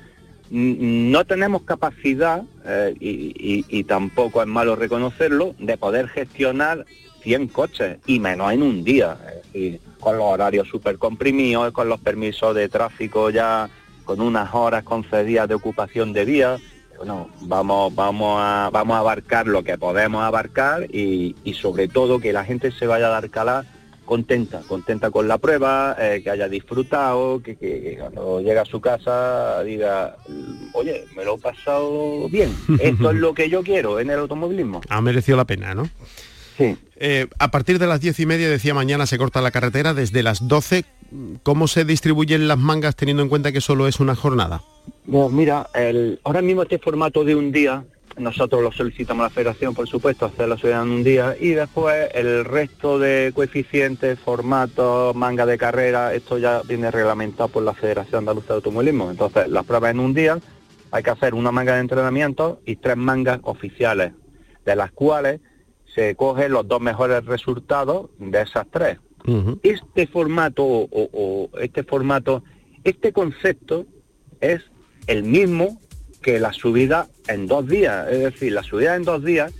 no 0.50 1.24
tenemos 1.26 1.62
capacidad, 1.62 2.42
eh, 2.64 2.94
y, 3.00 3.64
y, 3.68 3.84
tampoco 3.84 4.40
es 4.40 4.48
malo 4.48 4.76
reconocerlo, 4.76 5.54
de 5.58 5.76
poder 5.76 6.08
gestionar 6.08 6.86
100 7.22 7.48
coches, 7.48 7.98
y 8.06 8.20
menos 8.20 8.52
en 8.52 8.62
un 8.62 8.84
día 8.84 9.18
con 10.00 10.16
los 10.16 10.26
horarios 10.26 10.68
súper 10.68 10.98
comprimidos, 10.98 11.72
con 11.72 11.88
los 11.88 12.00
permisos 12.00 12.54
de 12.54 12.68
tráfico 12.68 13.30
ya 13.30 13.68
con 14.04 14.20
unas 14.20 14.54
horas 14.54 14.84
concedidas 14.84 15.48
de 15.48 15.54
ocupación 15.54 16.14
de 16.14 16.24
vía. 16.24 16.58
bueno, 16.96 17.28
vamos, 17.42 17.94
vamos, 17.94 18.38
a, 18.40 18.70
vamos 18.72 18.96
a 18.96 19.00
abarcar 19.00 19.46
lo 19.46 19.62
que 19.62 19.76
podemos 19.76 20.22
abarcar 20.22 20.86
y, 20.90 21.34
sobre 21.52 21.88
todo 21.88 22.18
que 22.18 22.32
la 22.32 22.44
gente 22.44 22.70
se 22.72 22.86
vaya 22.86 23.08
a 23.08 23.10
dar 23.10 23.28
cala 23.28 23.66
contenta, 24.06 24.62
contenta 24.66 25.10
con 25.10 25.28
la 25.28 25.36
prueba, 25.36 25.94
eh, 25.98 26.22
que 26.24 26.30
haya 26.30 26.48
disfrutado, 26.48 27.42
que, 27.42 27.96
cuando 28.00 28.40
llega 28.40 28.62
a 28.62 28.64
su 28.64 28.80
casa 28.80 29.62
diga, 29.62 30.16
oye, 30.72 31.04
me 31.14 31.26
lo 31.26 31.34
he 31.34 31.38
pasado 31.38 32.26
bien, 32.30 32.56
esto 32.80 33.10
es 33.10 33.16
lo 33.16 33.34
que 33.34 33.50
yo 33.50 33.62
quiero 33.62 34.00
en 34.00 34.08
el 34.08 34.20
automovilismo. 34.20 34.80
Ha 34.88 35.02
merecido 35.02 35.36
la 35.36 35.44
pena, 35.44 35.74
¿no? 35.74 35.90
Sí. 36.58 36.76
Eh, 36.96 37.28
a 37.38 37.52
partir 37.52 37.78
de 37.78 37.86
las 37.86 38.00
diez 38.00 38.18
y 38.18 38.26
media, 38.26 38.50
decía 38.50 38.74
mañana, 38.74 39.06
se 39.06 39.16
corta 39.16 39.40
la 39.40 39.52
carretera, 39.52 39.94
desde 39.94 40.24
las 40.24 40.48
12, 40.48 40.84
¿cómo 41.44 41.68
se 41.68 41.84
distribuyen 41.84 42.48
las 42.48 42.58
mangas 42.58 42.96
teniendo 42.96 43.22
en 43.22 43.28
cuenta 43.28 43.52
que 43.52 43.60
solo 43.60 43.86
es 43.86 44.00
una 44.00 44.16
jornada? 44.16 44.62
Pues 45.08 45.30
mira, 45.30 45.68
el, 45.72 46.18
ahora 46.24 46.42
mismo 46.42 46.62
este 46.62 46.80
formato 46.80 47.24
de 47.24 47.36
un 47.36 47.52
día, 47.52 47.84
nosotros 48.16 48.60
lo 48.60 48.72
solicitamos 48.72 49.20
a 49.20 49.28
la 49.28 49.30
federación, 49.30 49.72
por 49.72 49.86
supuesto, 49.86 50.26
hacer 50.26 50.48
la 50.48 50.56
ciudad 50.56 50.82
en 50.82 50.90
un 50.90 51.04
día, 51.04 51.36
y 51.38 51.50
después 51.50 52.08
el 52.12 52.44
resto 52.44 52.98
de 52.98 53.30
coeficientes, 53.32 54.18
formatos, 54.18 55.14
manga 55.14 55.46
de 55.46 55.58
carrera, 55.58 56.12
esto 56.12 56.38
ya 56.38 56.62
viene 56.62 56.90
reglamentado 56.90 57.48
por 57.50 57.62
la 57.62 57.74
Federación 57.74 58.20
Andaluza 58.20 58.48
de 58.48 58.54
Automovilismo. 58.54 59.12
Entonces, 59.12 59.46
las 59.46 59.64
pruebas 59.64 59.92
en 59.92 60.00
un 60.00 60.12
día, 60.12 60.38
hay 60.90 61.04
que 61.04 61.10
hacer 61.10 61.34
una 61.34 61.52
manga 61.52 61.74
de 61.74 61.80
entrenamiento 61.82 62.60
y 62.66 62.74
tres 62.74 62.96
mangas 62.96 63.38
oficiales, 63.44 64.12
de 64.64 64.74
las 64.74 64.90
cuales 64.90 65.40
se 65.98 66.14
cogen 66.14 66.52
los 66.52 66.68
dos 66.68 66.80
mejores 66.80 67.24
resultados 67.24 68.08
de 68.20 68.42
esas 68.42 68.68
tres. 68.70 68.98
Este 69.64 70.06
formato 70.06 70.64
o, 70.64 71.50
este 71.60 71.82
formato, 71.82 72.44
este 72.84 73.12
concepto 73.12 73.84
es 74.40 74.62
el 75.08 75.24
mismo 75.24 75.80
que 76.22 76.38
la 76.38 76.52
subida 76.52 77.08
en 77.26 77.48
dos 77.48 77.66
días. 77.66 78.06
Es 78.12 78.20
decir, 78.20 78.52
la 78.52 78.62
subida 78.62 78.94
en 78.94 79.02
dos 79.02 79.24
días, 79.24 79.52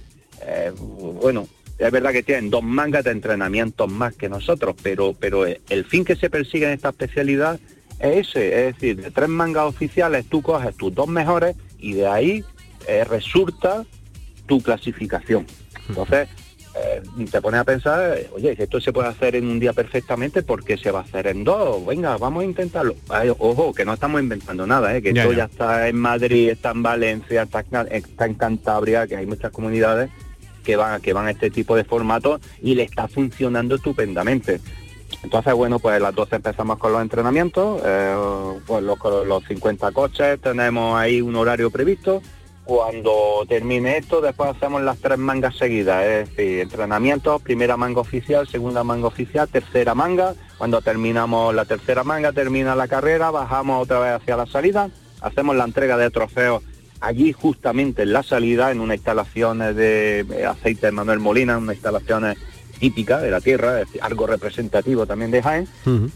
eh, 0.47 0.73
bueno, 0.79 1.49
es 1.77 1.91
verdad 1.91 2.13
que 2.13 2.23
tienen 2.23 2.51
dos 2.51 2.63
mangas 2.63 3.03
de 3.03 3.11
entrenamiento 3.11 3.89
más 3.89 4.15
que 4.15 4.29
nosotros, 4.29 4.77
pero, 4.81 5.15
pero 5.19 5.45
el 5.45 5.85
fin 5.87 6.05
que 6.05 6.15
se 6.15 6.31
persigue 6.31 6.67
en 6.67 6.73
esta 6.73 6.91
especialidad 6.91 7.59
es 7.99 8.29
ese, 8.29 8.69
es 8.69 8.75
decir, 8.77 9.03
de 9.03 9.11
tres 9.11 9.29
mangas 9.29 9.65
oficiales 9.65 10.25
tú 10.27 10.41
coges 10.41 10.77
tus 10.77 10.95
dos 10.95 11.09
mejores 11.09 11.57
y 11.81 11.95
de 11.95 12.07
ahí 12.07 12.45
eh, 12.87 13.03
resulta 13.03 13.85
tu 14.47 14.63
clasificación. 14.63 15.45
Entonces, 15.89 16.29
eh, 16.77 17.03
te 17.31 17.41
pones 17.41 17.61
a 17.61 17.65
pensar, 17.65 18.17
oye, 18.33 18.55
si 18.55 18.63
esto 18.63 18.81
se 18.81 18.93
puede 18.93 19.09
hacer 19.09 19.37
en 19.37 19.49
un 19.49 19.59
día 19.59 19.73
perfectamente, 19.73 20.43
¿por 20.43 20.63
qué 20.63 20.77
se 20.77 20.91
va 20.91 21.01
a 21.01 21.03
hacer 21.03 21.27
en 21.27 21.45
dos? 21.45 21.85
Venga, 21.87 22.17
vamos 22.17 22.43
a 22.43 22.47
intentarlo. 22.47 22.95
ojo, 23.39 23.73
que 23.73 23.85
no 23.85 23.95
estamos 23.95 24.21
inventando 24.21 24.67
nada, 24.67 24.97
¿eh? 24.97 25.03
que 25.03 25.11
esto 25.11 25.33
ya. 25.33 25.45
está 25.45 25.89
en 25.89 25.97
Madrid, 25.97 26.51
está 26.51 26.71
en 26.71 26.83
Valencia, 26.83 27.43
está, 27.43 27.65
en 27.91 28.35
Cantabria, 28.35 29.07
que 29.07 29.17
hay 29.17 29.27
muchas 29.27 29.51
comunidades 29.51 30.11
que 30.65 30.77
van, 30.77 31.01
que 31.01 31.13
van 31.13 31.27
a 31.27 31.31
este 31.31 31.51
tipo 31.51 31.75
de 31.75 31.85
formatos 31.85 32.41
y 32.63 32.75
le 32.75 32.85
está 32.85 33.09
funcionando 33.09 33.77
estupendamente. 33.77 34.61
Entonces, 35.23 35.55
bueno, 35.55 35.79
pues 35.79 35.97
a 35.97 36.01
las 36.01 36.15
12 36.15 36.37
empezamos 36.37 36.79
con 36.79 36.93
los 36.93 37.03
entrenamientos, 37.03 37.81
eh, 37.85 38.15
pues 38.67 38.83
los, 38.85 38.99
los 39.27 39.45
50 39.45 39.91
coches, 39.93 40.41
tenemos 40.41 40.99
ahí 40.99 41.21
un 41.21 41.35
horario 41.35 41.71
previsto, 41.71 42.23
cuando 42.69 43.47
termine 43.49 43.97
esto, 43.97 44.21
después 44.21 44.51
hacemos 44.51 44.83
las 44.83 44.99
tres 44.99 45.17
mangas 45.17 45.57
seguidas, 45.57 46.05
es 46.05 46.29
decir, 46.29 46.61
entrenamientos, 46.61 47.41
primera 47.41 47.79
manga 47.79 48.03
oficial, 48.03 48.47
segunda 48.47 48.85
manga 48.85 49.07
oficial, 49.07 49.49
tercera 49.49 49.95
manga. 49.95 50.35
Cuando 50.59 50.83
terminamos 50.83 51.55
la 51.55 51.65
tercera 51.65 52.05
manga, 52.05 52.31
termina 52.33 52.77
la 52.77 52.87
carrera, 52.87 53.31
bajamos 53.31 53.83
otra 53.83 54.01
vez 54.01 54.13
hacia 54.13 54.37
la 54.37 54.45
salida, 54.45 54.91
hacemos 55.23 55.57
la 55.57 55.65
entrega 55.65 55.97
de 55.97 56.11
trofeos 56.11 56.63
allí 57.01 57.33
justamente 57.33 58.03
en 58.03 58.13
la 58.13 58.23
salida, 58.23 58.71
en 58.71 58.81
una 58.81 58.97
instalación 58.97 59.61
de 59.61 60.47
aceite 60.47 60.89
de 60.89 60.93
Manuel 60.93 61.21
Molina, 61.21 61.57
una 61.57 61.73
instalación 61.73 62.37
típica 62.79 63.19
de 63.19 63.31
la 63.31 63.41
tierra, 63.41 63.83
es 63.83 63.89
algo 64.01 64.27
representativo 64.27 65.07
también 65.07 65.31
de 65.31 65.43
Jaén. 65.43 65.69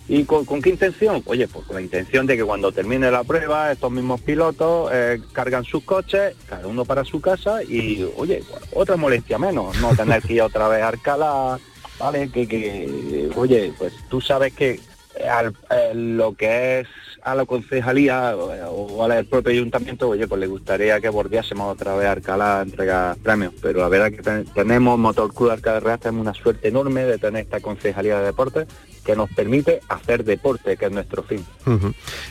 ¿Y 0.09 0.25
con, 0.25 0.45
qué 0.63 0.71
intención? 0.71 1.23
Oye, 1.27 1.49
pues 1.49 1.67
con 1.67 1.77
la 1.77 1.83
intención 1.83 2.27
de 2.27 2.37
que 2.37 2.45
cuando 2.45 2.73
termine 2.73 3.11
la 3.11 3.25
prueba, 3.25 3.73
estos 3.73 3.91
mismos 3.91 4.21
pilotos 4.21 4.91
eh, 4.93 5.21
cargan 5.33 5.65
sus 5.65 5.85
coches, 5.85 6.35
cada 6.49 6.67
uno 6.67 6.85
para 6.85 7.05
su 7.05 7.21
casa 7.21 7.63
y, 7.63 8.07
oye, 8.17 8.43
otra 8.75 8.97
molestia 8.97 9.39
menos, 9.39 9.79
no 9.81 9.91
tener 9.97 10.23
que 10.23 10.35
ir 10.35 10.43
otra 10.43 10.69
vez 10.69 10.83
a 10.83 11.59
¿vale? 11.99 12.31
Que, 12.31 12.49
que 12.49 13.31
oye, 13.37 13.73
pues 13.79 13.93
tú 14.09 14.21
sabes 14.21 14.53
que 14.55 14.81
al, 15.29 15.55
eh, 15.71 15.93
lo 15.95 16.35
que 16.35 16.81
es 16.81 16.89
a 17.25 17.35
la 17.35 17.45
concejalía 17.47 18.37
o, 18.37 19.05
al 19.05 19.25
propio 19.27 19.53
ayuntamiento, 19.53 20.09
oye, 20.09 20.27
pues 20.27 20.41
le 20.41 20.47
gustaría 20.47 21.01
que 21.01 21.09
volviésemos 21.09 21.73
otra 21.73 21.95
vez 21.95 22.09
a 22.09 22.13
Alcalá 22.13 22.61
a 22.61 22.63
entregar 22.63 23.17
premios, 23.17 23.55
pero 23.61 23.81
la 23.81 23.89
verdad 23.89 24.11
que 24.11 24.45
tenemos 24.53 24.99
Motor 24.99 25.33
Club 25.33 25.51
Alcalá 25.51 25.99
tenemos 25.99 26.23
una 26.23 26.35
suerte 26.35 26.69
enorme 26.69 27.05
de 27.05 27.19
tener 27.19 27.43
esta 27.43 27.61
concejalía 27.61 28.19
de 28.19 28.27
deportes 28.27 28.67
que 29.05 29.17
nos 29.17 29.31
permite 29.31 29.81
hacer 29.89 30.25
deporte, 30.25 30.77
que 30.77 30.87
es 30.87 30.93
nuestro 30.93 31.23
fin. 31.23 31.45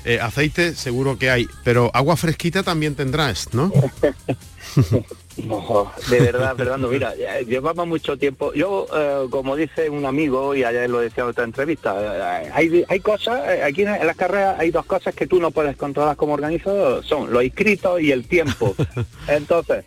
Eh, 0.06 0.20
aceite 0.20 0.74
seguro 0.74 1.18
que 1.18 1.30
hay, 1.30 1.48
pero 1.64 1.92
agua 1.94 2.16
fresquita 2.16 2.64
también 2.64 2.96
tendrás, 2.96 3.54
¿no? 3.54 3.72
No, 5.38 5.92
de 6.10 6.20
verdad, 6.20 6.56
Fernando, 6.58 6.90
mira, 6.90 7.14
llevamos 7.48 7.88
mucho 7.88 8.18
tiempo. 8.18 8.54
Yo, 8.54 8.86
eh, 8.94 9.28
como 9.30 9.56
dice 9.56 9.90
un 9.90 10.06
amigo, 10.06 10.54
y 10.54 10.64
ayer 10.64 10.90
lo 10.90 11.00
decía 11.00 11.24
en 11.24 11.30
otra 11.30 11.46
entrevista, 11.46 12.44
eh, 12.44 12.52
hay, 12.54 12.86
hay 12.88 13.00
cosas, 13.00 13.48
eh, 13.50 13.64
aquí 13.64 13.84
en 13.84 14.06
las 14.06 14.18
carreras 14.18 14.60
hay 14.60 14.72
dos 14.72 14.86
cosas 14.86 15.16
que 15.16 15.28
tú 15.28 15.40
no 15.40 15.52
puedes 15.52 15.78
controlar 15.78 16.18
como 16.18 16.34
organizador, 16.34 17.04
son 17.06 17.32
los 17.32 17.44
inscritos 17.44 18.02
y 18.02 18.12
el 18.12 18.28
tiempo. 18.28 18.76
Entonces, 19.28 19.86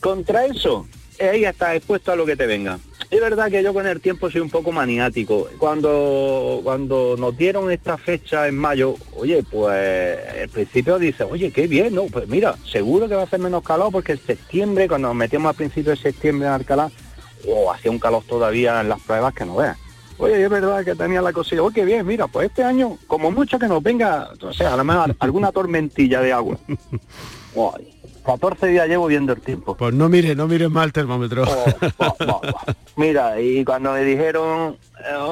contra 0.00 0.46
eso, 0.46 0.86
ahí 1.20 1.44
estás 1.44 1.76
expuesto 1.76 2.12
a 2.12 2.16
lo 2.16 2.26
que 2.26 2.36
te 2.36 2.46
venga. 2.46 2.78
Es 3.10 3.20
verdad 3.20 3.50
que 3.50 3.62
yo 3.62 3.72
con 3.72 3.86
el 3.86 4.00
tiempo 4.00 4.30
soy 4.30 4.42
un 4.42 4.50
poco 4.50 4.70
maniático. 4.70 5.48
Cuando, 5.58 6.60
cuando 6.62 7.16
nos 7.18 7.36
dieron 7.36 7.70
esta 7.70 7.96
fecha 7.96 8.46
en 8.46 8.58
mayo, 8.58 8.96
oye, 9.16 9.42
pues 9.50 10.18
el 10.36 10.48
principio 10.50 10.98
dice, 10.98 11.24
oye, 11.24 11.50
qué 11.50 11.66
bien, 11.66 11.94
¿no? 11.94 12.04
Pues 12.04 12.28
mira, 12.28 12.56
seguro 12.70 13.08
que 13.08 13.14
va 13.14 13.22
a 13.22 13.24
hacer 13.24 13.40
menos 13.40 13.62
calor 13.62 13.90
porque 13.90 14.12
en 14.12 14.20
septiembre, 14.20 14.88
cuando 14.88 15.08
nos 15.08 15.16
metimos 15.16 15.50
a 15.50 15.56
principios 15.56 15.98
de 15.98 16.10
septiembre 16.10 16.48
en 16.48 16.54
Alcalá, 16.54 16.90
o 17.46 17.72
hacía 17.72 17.90
un 17.90 17.98
calor 17.98 18.24
todavía 18.28 18.80
en 18.80 18.90
las 18.90 19.00
pruebas 19.00 19.32
que 19.32 19.46
no 19.46 19.56
veas. 19.56 19.78
Oye, 20.18 20.42
es 20.42 20.50
verdad 20.50 20.84
que 20.84 20.94
tenía 20.94 21.22
la 21.22 21.32
cosilla. 21.32 21.62
Oye, 21.62 21.76
qué 21.76 21.84
bien, 21.86 22.06
mira, 22.06 22.26
pues 22.26 22.48
este 22.48 22.62
año, 22.62 22.98
como 23.06 23.30
mucho 23.30 23.58
que 23.58 23.68
nos 23.68 23.82
venga, 23.82 24.30
o 24.42 24.52
sea, 24.52 24.74
a 24.74 24.76
lo 24.76 24.84
mejor 24.84 25.16
alguna 25.18 25.50
tormentilla 25.50 26.20
de 26.20 26.32
agua. 26.32 26.58
14 28.28 28.66
días 28.66 28.86
llevo 28.86 29.06
viendo 29.06 29.32
el 29.32 29.40
tiempo. 29.40 29.74
Pues 29.74 29.94
no 29.94 30.10
mire, 30.10 30.34
no 30.36 30.46
mire 30.46 30.68
mal 30.68 30.88
el 30.88 30.92
termómetro. 30.92 31.44
Oh, 31.44 31.64
oh, 31.96 32.16
oh, 32.28 32.40
Mira, 32.96 33.40
y 33.40 33.64
cuando 33.64 33.92
me 33.92 34.04
dijeron, 34.04 34.76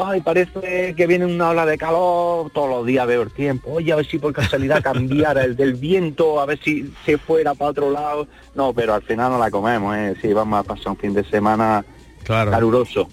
ay, 0.07 0.23
parece 0.23 0.95
que 0.97 1.07
viene 1.07 1.26
una 1.26 1.50
ola 1.50 1.67
de 1.67 1.76
calor, 1.76 2.50
todos 2.53 2.71
los 2.71 2.87
días 2.87 3.07
veo 3.07 3.21
el 3.21 3.31
tiempo. 3.31 3.73
Oye, 3.73 3.93
a 3.93 3.97
ver 3.97 4.07
si 4.07 4.19
por 4.19 4.33
casualidad 4.33 4.83
cambiara 4.83 5.45
el 5.45 5.57
del 5.57 5.75
viento, 5.75 6.41
a 6.41 6.47
ver 6.47 6.59
si 6.59 6.91
se 7.05 7.19
fuera 7.19 7.53
para 7.53 7.73
otro 7.73 7.91
lado. 7.91 8.29
No, 8.55 8.73
pero 8.73 8.95
al 8.95 9.03
final 9.03 9.31
no 9.31 9.38
la 9.38 9.50
comemos, 9.50 9.95
¿eh? 9.95 10.15
Sí, 10.23 10.33
vamos 10.33 10.61
a 10.61 10.62
pasar 10.62 10.88
un 10.88 10.97
fin 10.97 11.12
de 11.12 11.25
semana 11.25 11.85
claro. 12.25 12.50
caluroso 12.50 13.09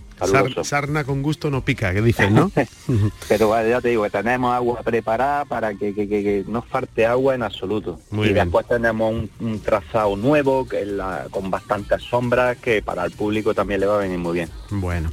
sarna 0.64 1.04
con 1.04 1.22
gusto 1.22 1.50
no 1.50 1.64
pica, 1.64 1.94
que 1.94 2.02
dicen, 2.02 2.34
¿no? 2.34 2.52
Pero 3.30 3.68
ya 3.68 3.82
te 3.82 3.90
digo, 3.90 4.04
que 4.04 4.10
tenemos 4.10 4.54
agua 4.54 4.82
preparada 4.82 5.46
para 5.46 5.74
que, 5.74 6.44
no 6.48 6.62
falte 6.62 7.06
agua 7.06 7.36
en 7.36 7.44
absoluto. 7.44 8.00
y 8.12 8.34
después 8.34 8.68
tenemos 8.68 9.14
un, 9.40 9.60
trazado 9.60 10.16
nuevo 10.16 10.68
que 10.68 10.86
la, 10.86 11.28
con 11.32 11.50
bastantes 11.50 12.02
sombras 12.04 12.58
que 12.58 12.82
para 12.82 13.06
el 13.06 13.12
público 13.12 13.54
también 13.54 13.80
le 13.80 13.86
va 13.86 13.96
a 13.96 14.00
venir 14.00 14.18
muy 14.18 14.34
bien. 14.34 14.50
Bueno, 14.70 15.12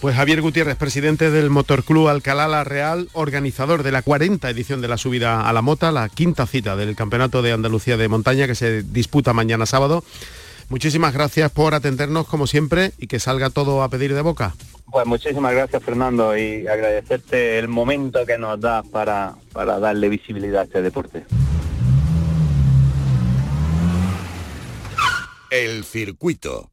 pues 0.00 0.16
Javier 0.16 0.40
Gutiérrez, 0.40 0.76
presidente 0.76 1.30
del 1.30 1.50
Motor 1.50 1.84
Club 1.84 2.08
Alcalá 2.08 2.48
La 2.48 2.64
Real, 2.64 3.08
organizador 3.12 3.82
de 3.82 3.92
la 3.92 4.02
40 4.02 4.48
edición 4.50 4.80
de 4.80 4.88
la 4.88 4.96
subida 4.96 5.48
a 5.48 5.52
la 5.52 5.62
mota, 5.62 5.92
la 5.92 6.08
quinta 6.08 6.46
cita 6.46 6.76
del 6.76 6.96
Campeonato 6.96 7.42
de 7.42 7.52
Andalucía 7.52 7.96
de 7.96 8.08
Montaña 8.08 8.46
que 8.46 8.54
se 8.54 8.82
disputa 8.82 9.32
mañana 9.32 9.66
sábado. 9.66 10.02
Muchísimas 10.72 11.12
gracias 11.12 11.52
por 11.52 11.74
atendernos 11.74 12.26
como 12.26 12.46
siempre 12.46 12.92
y 12.96 13.06
que 13.06 13.20
salga 13.20 13.50
todo 13.50 13.82
a 13.82 13.90
pedir 13.90 14.14
de 14.14 14.22
boca. 14.22 14.54
Pues 14.90 15.04
muchísimas 15.04 15.52
gracias 15.52 15.82
Fernando 15.82 16.34
y 16.34 16.66
agradecerte 16.66 17.58
el 17.58 17.68
momento 17.68 18.24
que 18.24 18.38
nos 18.38 18.58
das 18.58 18.88
para, 18.88 19.34
para 19.52 19.78
darle 19.78 20.08
visibilidad 20.08 20.62
a 20.62 20.64
este 20.64 20.80
deporte. 20.80 21.26
El 25.50 25.84
circuito. 25.84 26.70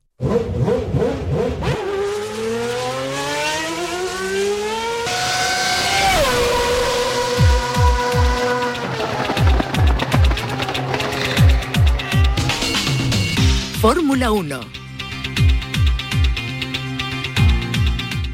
Fórmula 13.82 14.30
1. 14.34 14.60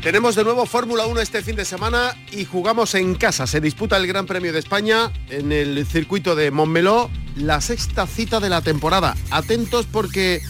Tenemos 0.02 0.34
de 0.34 0.44
nuevo 0.44 0.66
Fórmula 0.66 1.06
1 1.06 1.22
este 1.22 1.44
fin 1.44 1.56
de 1.56 1.66
semana 1.66 2.18
y 2.32 2.46
jugamos 2.46 2.96
en 2.96 3.14
casa. 3.14 3.46
Se 3.46 3.62
disputa 3.62 3.96
el 3.98 4.08
Gran 4.08 4.26
Premio 4.26 4.52
de 4.52 4.58
España 4.58 5.14
en 5.30 5.52
el 5.52 5.86
circuito 5.86 6.36
de 6.36 6.50
Montmeló 6.50 7.12
la 7.36 7.62
sexta 7.62 8.08
cita 8.08 8.40
de 8.40 8.50
la 8.50 8.62
temporada. 8.62 9.16
Atentos 9.30 9.86
porque 9.86 10.42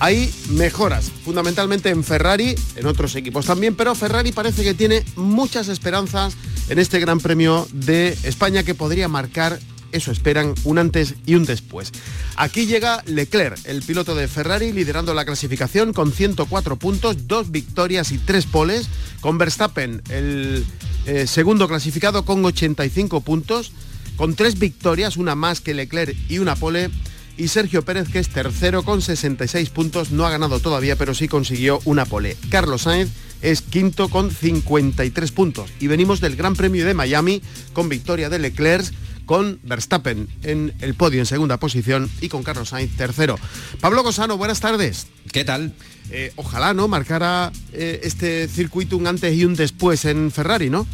hay 0.00 0.34
mejoras, 0.48 1.12
fundamentalmente 1.24 1.90
en 1.90 2.02
Ferrari, 2.02 2.56
en 2.74 2.86
otros 2.86 3.14
equipos 3.14 3.46
también, 3.46 3.76
pero 3.76 3.94
Ferrari 3.94 4.32
parece 4.32 4.64
que 4.64 4.74
tiene 4.74 5.04
muchas 5.14 5.68
esperanzas 5.68 6.34
en 6.68 6.80
este 6.80 6.98
Gran 6.98 7.20
Premio 7.20 7.68
de 7.72 8.18
España 8.24 8.64
que 8.64 8.74
podría 8.74 9.06
marcar 9.06 9.60
eso 9.92 10.12
esperan 10.12 10.54
un 10.64 10.78
antes 10.78 11.14
y 11.26 11.34
un 11.34 11.44
después. 11.44 11.92
Aquí 12.36 12.66
llega 12.66 13.02
Leclerc, 13.06 13.58
el 13.64 13.82
piloto 13.82 14.14
de 14.14 14.28
Ferrari, 14.28 14.72
liderando 14.72 15.14
la 15.14 15.24
clasificación 15.24 15.92
con 15.92 16.12
104 16.12 16.76
puntos, 16.76 17.26
dos 17.26 17.50
victorias 17.50 18.12
y 18.12 18.18
tres 18.18 18.46
poles, 18.46 18.88
con 19.20 19.38
Verstappen, 19.38 20.02
el 20.10 20.64
eh, 21.06 21.26
segundo 21.26 21.68
clasificado 21.68 22.24
con 22.24 22.44
85 22.44 23.20
puntos, 23.22 23.72
con 24.16 24.34
tres 24.34 24.58
victorias, 24.58 25.16
una 25.16 25.34
más 25.34 25.60
que 25.60 25.74
Leclerc 25.74 26.16
y 26.28 26.38
una 26.38 26.56
pole. 26.56 26.90
Y 27.36 27.48
Sergio 27.48 27.82
Pérez, 27.82 28.08
que 28.08 28.18
es 28.18 28.28
tercero 28.28 28.82
con 28.82 29.00
66 29.00 29.70
puntos, 29.70 30.10
no 30.10 30.26
ha 30.26 30.30
ganado 30.30 30.60
todavía, 30.60 30.96
pero 30.96 31.14
sí 31.14 31.26
consiguió 31.26 31.80
una 31.86 32.04
pole. 32.04 32.36
Carlos 32.50 32.82
Sainz 32.82 33.10
es 33.40 33.62
quinto 33.62 34.08
con 34.08 34.30
53 34.30 35.32
puntos. 35.32 35.70
Y 35.80 35.86
venimos 35.86 36.20
del 36.20 36.36
Gran 36.36 36.54
Premio 36.54 36.84
de 36.84 36.92
Miami 36.92 37.40
con 37.72 37.88
victoria 37.88 38.28
de 38.28 38.38
Leclerc 38.38 38.92
con 39.30 39.60
Verstappen 39.62 40.26
en 40.42 40.74
el 40.80 40.94
podio 40.94 41.20
en 41.20 41.26
segunda 41.26 41.60
posición 41.60 42.10
y 42.20 42.28
con 42.28 42.42
Carlos 42.42 42.70
Sainz 42.70 42.96
tercero. 42.96 43.38
Pablo 43.80 44.02
Gosano, 44.02 44.36
buenas 44.36 44.58
tardes. 44.58 45.06
¿Qué 45.30 45.44
tal? 45.44 45.72
Eh, 46.10 46.32
ojalá, 46.36 46.74
¿no? 46.74 46.88
Marcara 46.88 47.52
eh, 47.72 48.00
este 48.02 48.48
circuito 48.48 48.96
un 48.96 49.06
antes 49.06 49.34
y 49.34 49.44
un 49.44 49.54
después 49.54 50.04
en 50.04 50.30
Ferrari, 50.30 50.70
¿no? 50.70 50.86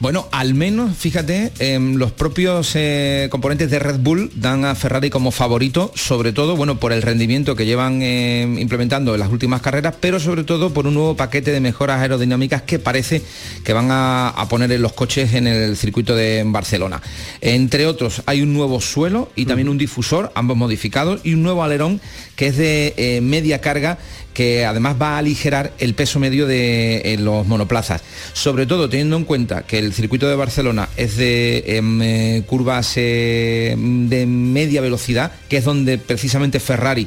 Bueno, 0.00 0.28
al 0.32 0.54
menos, 0.54 0.96
fíjate, 0.96 1.52
em, 1.58 1.96
los 1.96 2.12
propios 2.12 2.72
eh, 2.74 3.28
componentes 3.30 3.70
de 3.70 3.78
Red 3.78 3.98
Bull 4.00 4.30
dan 4.34 4.64
a 4.64 4.74
Ferrari 4.74 5.10
como 5.10 5.30
favorito, 5.30 5.92
sobre 5.94 6.32
todo, 6.32 6.56
bueno, 6.56 6.78
por 6.78 6.92
el 6.92 7.02
rendimiento 7.02 7.56
que 7.56 7.66
llevan 7.66 8.02
em, 8.02 8.58
implementando 8.58 9.14
en 9.14 9.20
las 9.20 9.30
últimas 9.30 9.62
carreras, 9.62 9.94
pero 10.00 10.20
sobre 10.20 10.44
todo 10.44 10.72
por 10.72 10.86
un 10.86 10.94
nuevo 10.94 11.16
paquete 11.16 11.52
de 11.52 11.60
mejoras 11.60 12.00
aerodinámicas 12.00 12.62
que 12.62 12.78
parece 12.78 13.22
que 13.64 13.72
van 13.72 13.88
a, 13.90 14.34
poner 14.48 14.70
en 14.72 14.82
los 14.82 14.92
coches 14.92 15.34
en 15.34 15.46
el 15.46 15.76
circuito 15.76 16.14
de 16.14 16.42
Barcelona. 16.46 17.00
Entre 17.40 17.86
otros, 17.86 18.22
hay 18.26 18.42
un 18.42 18.52
nuevo 18.52 18.80
suelo 18.80 19.30
y 19.34 19.46
también 19.46 19.68
un 19.68 19.78
difusor, 19.78 20.32
ambos 20.34 20.56
modificados, 20.56 21.20
y 21.24 21.34
un 21.34 21.42
nuevo 21.42 21.64
alerón 21.64 22.00
que 22.36 22.48
es 22.48 22.56
de 22.56 22.94
eh, 22.96 23.20
media 23.20 23.60
carga 23.60 23.98
que 24.34 24.66
además 24.66 24.96
va 25.00 25.14
a 25.14 25.18
aligerar 25.18 25.72
el 25.78 25.94
peso 25.94 26.18
medio 26.18 26.46
de 26.46 26.98
eh, 26.98 27.16
los 27.18 27.46
monoplazas. 27.46 28.02
Sobre 28.34 28.66
todo 28.66 28.90
teniendo 28.90 29.16
en 29.16 29.24
cuenta 29.24 29.62
que 29.62 29.78
el 29.78 29.94
circuito 29.94 30.28
de 30.28 30.36
Barcelona 30.36 30.88
es 30.96 31.16
de 31.16 31.64
em, 31.78 32.02
eh, 32.02 32.42
curvas 32.46 32.94
de 32.96 34.24
media 34.28 34.80
velocidad, 34.82 35.32
que 35.48 35.56
es 35.58 35.64
donde 35.64 35.96
precisamente 35.98 36.60
Ferrari 36.60 37.06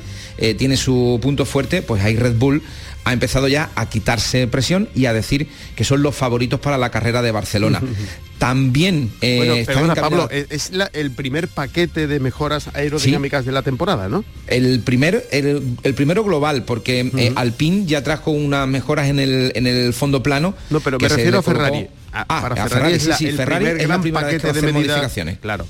tiene 0.58 0.78
su 0.78 1.20
punto 1.22 1.46
fuerte, 1.46 1.82
pues 1.82 2.04
hay 2.04 2.16
Red 2.16 2.36
Bull 2.36 2.62
ha 3.08 3.14
empezado 3.14 3.48
ya 3.48 3.70
a 3.76 3.88
quitarse 3.88 4.48
presión 4.48 4.90
y 4.94 5.06
a 5.06 5.14
decir 5.14 5.48
que 5.76 5.86
son 5.86 6.02
los 6.02 6.14
favoritos 6.14 6.60
para 6.60 6.78
la 6.78 6.92
carrera 6.92 7.22
de 7.22 7.32
Barcelona. 7.32 7.82
También 8.38 9.12
eh, 9.22 9.66
bueno, 9.66 9.96
Pablo, 9.96 10.30
es 10.30 10.72
el 10.94 11.12
primer 11.12 11.48
paquete 11.48 12.06
de 12.06 12.20
mejoras 12.20 12.70
aerodinámicas 12.76 13.46
de 13.46 13.52
la 13.52 13.64
temporada, 13.64 14.10
¿no? 14.10 14.24
El 14.46 14.82
primer, 14.82 15.28
el, 15.32 15.94
primero 15.96 16.24
global, 16.24 16.64
porque 16.64 17.10
eh, 17.18 17.34
Alpine 17.36 17.86
ya 17.86 18.04
trajo 18.04 18.30
unas 18.30 18.68
mejoras 18.68 19.08
en 19.08 19.20
el, 19.20 19.54
en 19.56 19.66
el 19.66 19.92
fondo 19.94 20.22
plano. 20.22 20.54
No, 20.70 20.82
pero 20.82 21.00
me 21.00 21.08
refiero 21.08 21.40
a 21.40 21.42
Ferrari. 21.42 21.88
ah, 22.14 22.26
para 22.28 22.68
Ferrari, 22.68 22.94
es 22.94 23.10
sí, 23.18 23.28
el 23.28 23.38
Ferrari 23.38 23.66
es 23.82 23.88
la 23.88 24.02
paquete 24.02 24.54
de 24.54 24.72
modificaciones. 24.72 25.40
Claro. 25.40 25.66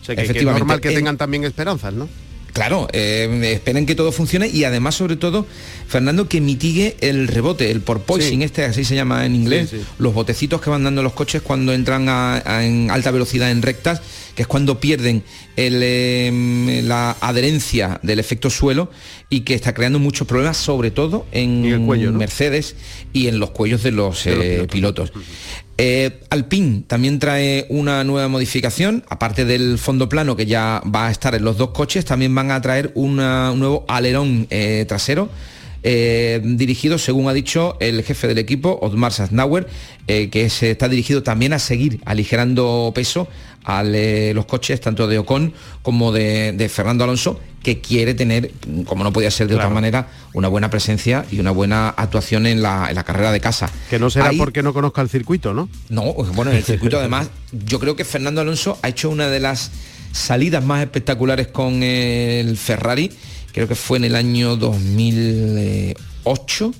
O 0.00 0.04
sea, 0.04 0.16
que, 0.16 0.22
es 0.22 0.42
normal 0.42 0.80
que 0.80 0.90
tengan 0.90 1.16
también 1.16 1.44
esperanzas, 1.44 1.92
¿no? 1.92 2.08
Claro, 2.52 2.88
eh, 2.92 3.52
esperen 3.54 3.86
que 3.86 3.94
todo 3.94 4.12
funcione 4.12 4.48
y 4.48 4.64
además, 4.64 4.94
sobre 4.94 5.16
todo, 5.16 5.46
Fernando, 5.86 6.28
que 6.28 6.40
mitigue 6.40 6.96
el 7.00 7.28
rebote, 7.28 7.70
el 7.70 7.80
porpoising, 7.80 8.42
este 8.42 8.64
así 8.64 8.84
se 8.84 8.94
llama 8.94 9.24
en 9.24 9.34
inglés, 9.34 9.72
los 9.98 10.14
botecitos 10.14 10.60
que 10.60 10.70
van 10.70 10.84
dando 10.84 11.02
los 11.02 11.12
coches 11.12 11.42
cuando 11.42 11.72
entran 11.72 12.08
en 12.62 12.90
alta 12.90 13.10
velocidad 13.10 13.50
en 13.50 13.62
rectas, 13.62 14.02
que 14.34 14.42
es 14.42 14.48
cuando 14.48 14.80
pierden 14.80 15.22
em, 15.56 16.86
la 16.86 17.16
adherencia 17.20 18.00
del 18.02 18.18
efecto 18.18 18.50
suelo 18.50 18.90
y 19.28 19.40
que 19.40 19.54
está 19.54 19.74
creando 19.74 19.98
muchos 19.98 20.26
problemas, 20.26 20.56
sobre 20.56 20.90
todo 20.90 21.26
en 21.32 22.16
Mercedes 22.16 22.76
y 23.12 23.28
en 23.28 23.38
los 23.38 23.50
cuellos 23.50 23.82
de 23.82 23.92
los, 23.92 24.26
eh, 24.26 24.66
pilotos. 24.70 25.12
Eh, 25.82 26.20
Alpine 26.28 26.82
también 26.86 27.18
trae 27.18 27.64
una 27.70 28.04
nueva 28.04 28.28
modificación, 28.28 29.02
aparte 29.08 29.46
del 29.46 29.78
fondo 29.78 30.10
plano 30.10 30.36
que 30.36 30.44
ya 30.44 30.82
va 30.94 31.06
a 31.06 31.10
estar 31.10 31.34
en 31.34 31.42
los 31.42 31.56
dos 31.56 31.70
coches, 31.70 32.04
también 32.04 32.34
van 32.34 32.50
a 32.50 32.60
traer 32.60 32.92
un 32.94 33.16
nuevo 33.16 33.86
alerón 33.88 34.46
eh, 34.50 34.84
trasero. 34.86 35.30
Eh, 35.82 36.42
dirigido, 36.44 36.98
según 36.98 37.30
ha 37.30 37.32
dicho 37.32 37.78
el 37.80 38.02
jefe 38.02 38.28
del 38.28 38.36
equipo, 38.36 38.78
Otmar 38.82 39.14
Sasnauer, 39.14 39.68
que 40.06 40.50
se 40.50 40.72
está 40.72 40.86
dirigido 40.86 41.22
también 41.22 41.54
a 41.54 41.58
seguir 41.58 42.02
aligerando 42.04 42.92
peso 42.94 43.26
a 43.64 43.82
los 43.82 44.44
coches 44.44 44.82
tanto 44.82 45.06
de 45.06 45.18
Ocon 45.18 45.54
como 45.80 46.12
de, 46.12 46.70
Fernando 46.70 47.04
Alonso, 47.04 47.40
que 47.62 47.80
quiere 47.80 48.12
tener, 48.14 48.52
como 48.86 49.04
no 49.04 49.12
podía 49.12 49.30
ser 49.30 49.46
de 49.48 49.54
otra 49.54 49.68
manera, 49.68 50.08
una 50.32 50.48
buena 50.48 50.70
presencia 50.70 51.26
y 51.30 51.40
una 51.40 51.50
buena 51.50 51.90
actuación 51.90 52.46
en 52.46 52.62
la, 52.62 53.04
carrera 53.04 53.32
de 53.32 53.40
casa. 53.40 53.70
Que 53.90 53.98
no 53.98 54.08
será 54.08 54.30
porque 54.36 54.62
no 54.62 54.72
conozca 54.72 55.02
el 55.02 55.10
circuito, 55.10 55.52
¿no? 55.52 55.68
No, 55.88 56.14
bueno, 56.14 56.52
en 56.52 56.58
el 56.58 56.64
circuito 56.64 56.98
además, 56.98 57.28
yo 57.66 57.78
creo 57.78 57.96
que 57.96 58.04
Fernando 58.04 58.40
Alonso 58.40 58.78
ha 58.82 58.88
hecho 58.88 59.10
una 59.10 59.28
de 59.28 59.40
las 59.40 59.72
salidas 60.12 60.64
más 60.64 60.82
espectaculares 60.82 61.48
con 61.48 61.82
el 61.82 62.56
Ferrari, 62.56 63.10
creo 63.52 63.68
que 63.68 63.74
fue 63.74 63.98
en 63.98 64.04
el 64.04 64.16
año 64.16 64.56
2008 64.56 66.72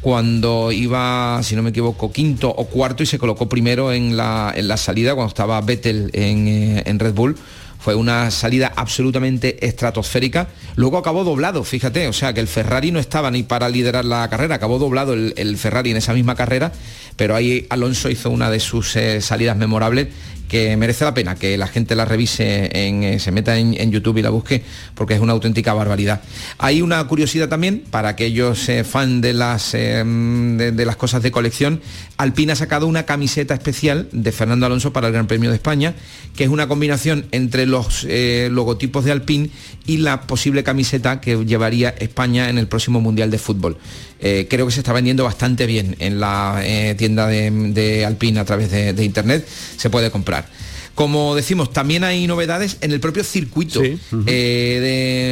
cuando 0.00 0.70
iba, 0.70 1.40
si 1.42 1.56
no 1.56 1.62
me 1.62 1.70
equivoco, 1.70 2.12
quinto 2.12 2.50
o 2.50 2.66
cuarto 2.66 3.02
y 3.02 3.06
se 3.06 3.18
colocó 3.18 3.48
primero 3.48 3.90
en 3.90 4.18
la, 4.18 4.52
en 4.54 4.68
la 4.68 4.76
salida 4.76 5.14
cuando 5.14 5.28
estaba 5.28 5.58
Vettel 5.62 6.10
en, 6.12 6.46
eh, 6.46 6.82
en 6.84 6.98
Red 6.98 7.14
Bull 7.14 7.36
fue 7.84 7.94
una 7.94 8.30
salida 8.30 8.72
absolutamente 8.76 9.66
estratosférica. 9.66 10.48
Luego 10.74 10.96
acabó 10.96 11.22
doblado, 11.22 11.64
fíjate, 11.64 12.08
o 12.08 12.14
sea 12.14 12.32
que 12.32 12.40
el 12.40 12.48
Ferrari 12.48 12.90
no 12.90 12.98
estaba 12.98 13.30
ni 13.30 13.42
para 13.42 13.68
liderar 13.68 14.06
la 14.06 14.26
carrera, 14.30 14.54
acabó 14.54 14.78
doblado 14.78 15.12
el, 15.12 15.56
Ferrari 15.58 15.90
en 15.90 15.98
esa 15.98 16.14
misma 16.14 16.34
carrera, 16.34 16.72
pero 17.16 17.36
ahí 17.36 17.66
Alonso 17.68 18.08
hizo 18.08 18.30
una 18.30 18.48
de 18.48 18.58
sus 18.58 18.96
eh, 18.96 19.20
salidas 19.20 19.58
memorables 19.58 20.08
que 20.54 20.76
merece 20.76 21.04
la 21.04 21.12
pena 21.12 21.34
que 21.34 21.58
la 21.58 21.66
gente 21.66 21.96
la 21.96 22.04
revise, 22.04 22.70
en, 22.72 23.02
eh, 23.02 23.18
se 23.18 23.32
meta 23.32 23.58
en, 23.58 23.90
YouTube 23.90 24.18
y 24.18 24.22
la 24.22 24.30
busque, 24.30 24.62
porque 24.94 25.14
es 25.14 25.20
una 25.20 25.32
auténtica 25.32 25.74
barbaridad. 25.74 26.22
Hay 26.58 26.80
una 26.80 27.04
curiosidad 27.08 27.48
también 27.48 27.82
para 27.90 28.10
aquellos 28.10 28.68
eh, 28.68 28.84
fan 28.84 29.20
de 29.20 29.32
las, 29.32 29.72
de, 29.72 30.84
las 30.86 30.94
cosas 30.94 31.24
de 31.24 31.32
colección. 31.32 31.80
Alpina 32.18 32.52
ha 32.52 32.56
sacado 32.56 32.86
una 32.86 33.02
camiseta 33.02 33.52
especial 33.52 34.08
de 34.12 34.30
Fernando 34.30 34.66
Alonso 34.66 34.92
para 34.92 35.08
el 35.08 35.12
Gran 35.12 35.26
Premio 35.26 35.50
de 35.50 35.56
España, 35.56 35.96
que 36.36 36.44
es 36.44 36.50
una 36.50 36.68
combinación 36.68 37.26
entre 37.32 37.66
los 37.66 38.06
logotipos 38.50 39.04
de 39.04 39.10
Alpine 39.10 39.50
y 39.86 39.96
la 39.96 40.20
posible 40.22 40.62
camiseta 40.62 41.20
que 41.20 41.44
llevaría 41.44 41.88
España 41.98 42.48
en 42.48 42.58
el 42.58 42.68
próximo 42.68 43.00
Mundial 43.00 43.32
de 43.32 43.38
Fútbol. 43.38 43.76
Eh, 44.20 44.46
creo 44.48 44.66
que 44.66 44.72
se 44.72 44.80
está 44.80 44.92
vendiendo 44.92 45.24
bastante 45.24 45.66
bien 45.66 45.96
en 45.98 46.20
la 46.20 46.62
eh, 46.64 46.94
tienda 46.96 47.26
de, 47.26 48.04
Alpine 48.06 48.40
a 48.40 48.44
través 48.44 48.70
de, 48.70 49.04
internet, 49.04 49.46
se 49.76 49.90
puede 49.90 50.10
comprar. 50.10 50.48
Como 50.94 51.34
decimos, 51.34 51.72
también 51.72 52.04
hay 52.04 52.26
novedades 52.26 52.76
en 52.80 52.92
el 52.92 53.00
propio 53.00 53.24
circuito 53.24 53.82
eh, 53.82 53.98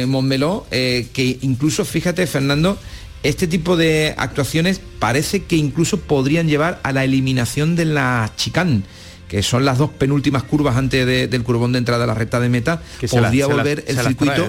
de 0.01 0.05
Montmeló, 0.07 0.67
que 0.69 1.37
incluso, 1.41 1.85
fíjate, 1.85 2.27
Fernando, 2.27 2.77
este 3.23 3.47
tipo 3.47 3.77
de 3.77 4.13
actuaciones 4.17 4.81
parece 4.99 5.43
que 5.43 5.55
incluso 5.55 6.01
podrían 6.01 6.49
llevar 6.49 6.81
a 6.83 6.91
la 6.91 7.05
eliminación 7.05 7.77
de 7.77 7.85
la 7.85 8.31
chicane 8.35 8.83
que 9.33 9.41
son 9.41 9.65
las 9.65 9.79
dos 9.79 9.89
penúltimas 9.89 10.43
curvas 10.43 10.77
antes 10.77 11.07
del 11.07 11.43
curvón 11.43 11.71
de 11.71 11.79
entrada 11.79 12.03
a 12.03 12.05
la 12.05 12.13
recta 12.13 12.39
de 12.39 12.49
meta, 12.49 12.83
que 12.99 13.07
podría 13.07 13.47
volver 13.47 13.83
el 13.87 13.97
circuito, 13.97 14.47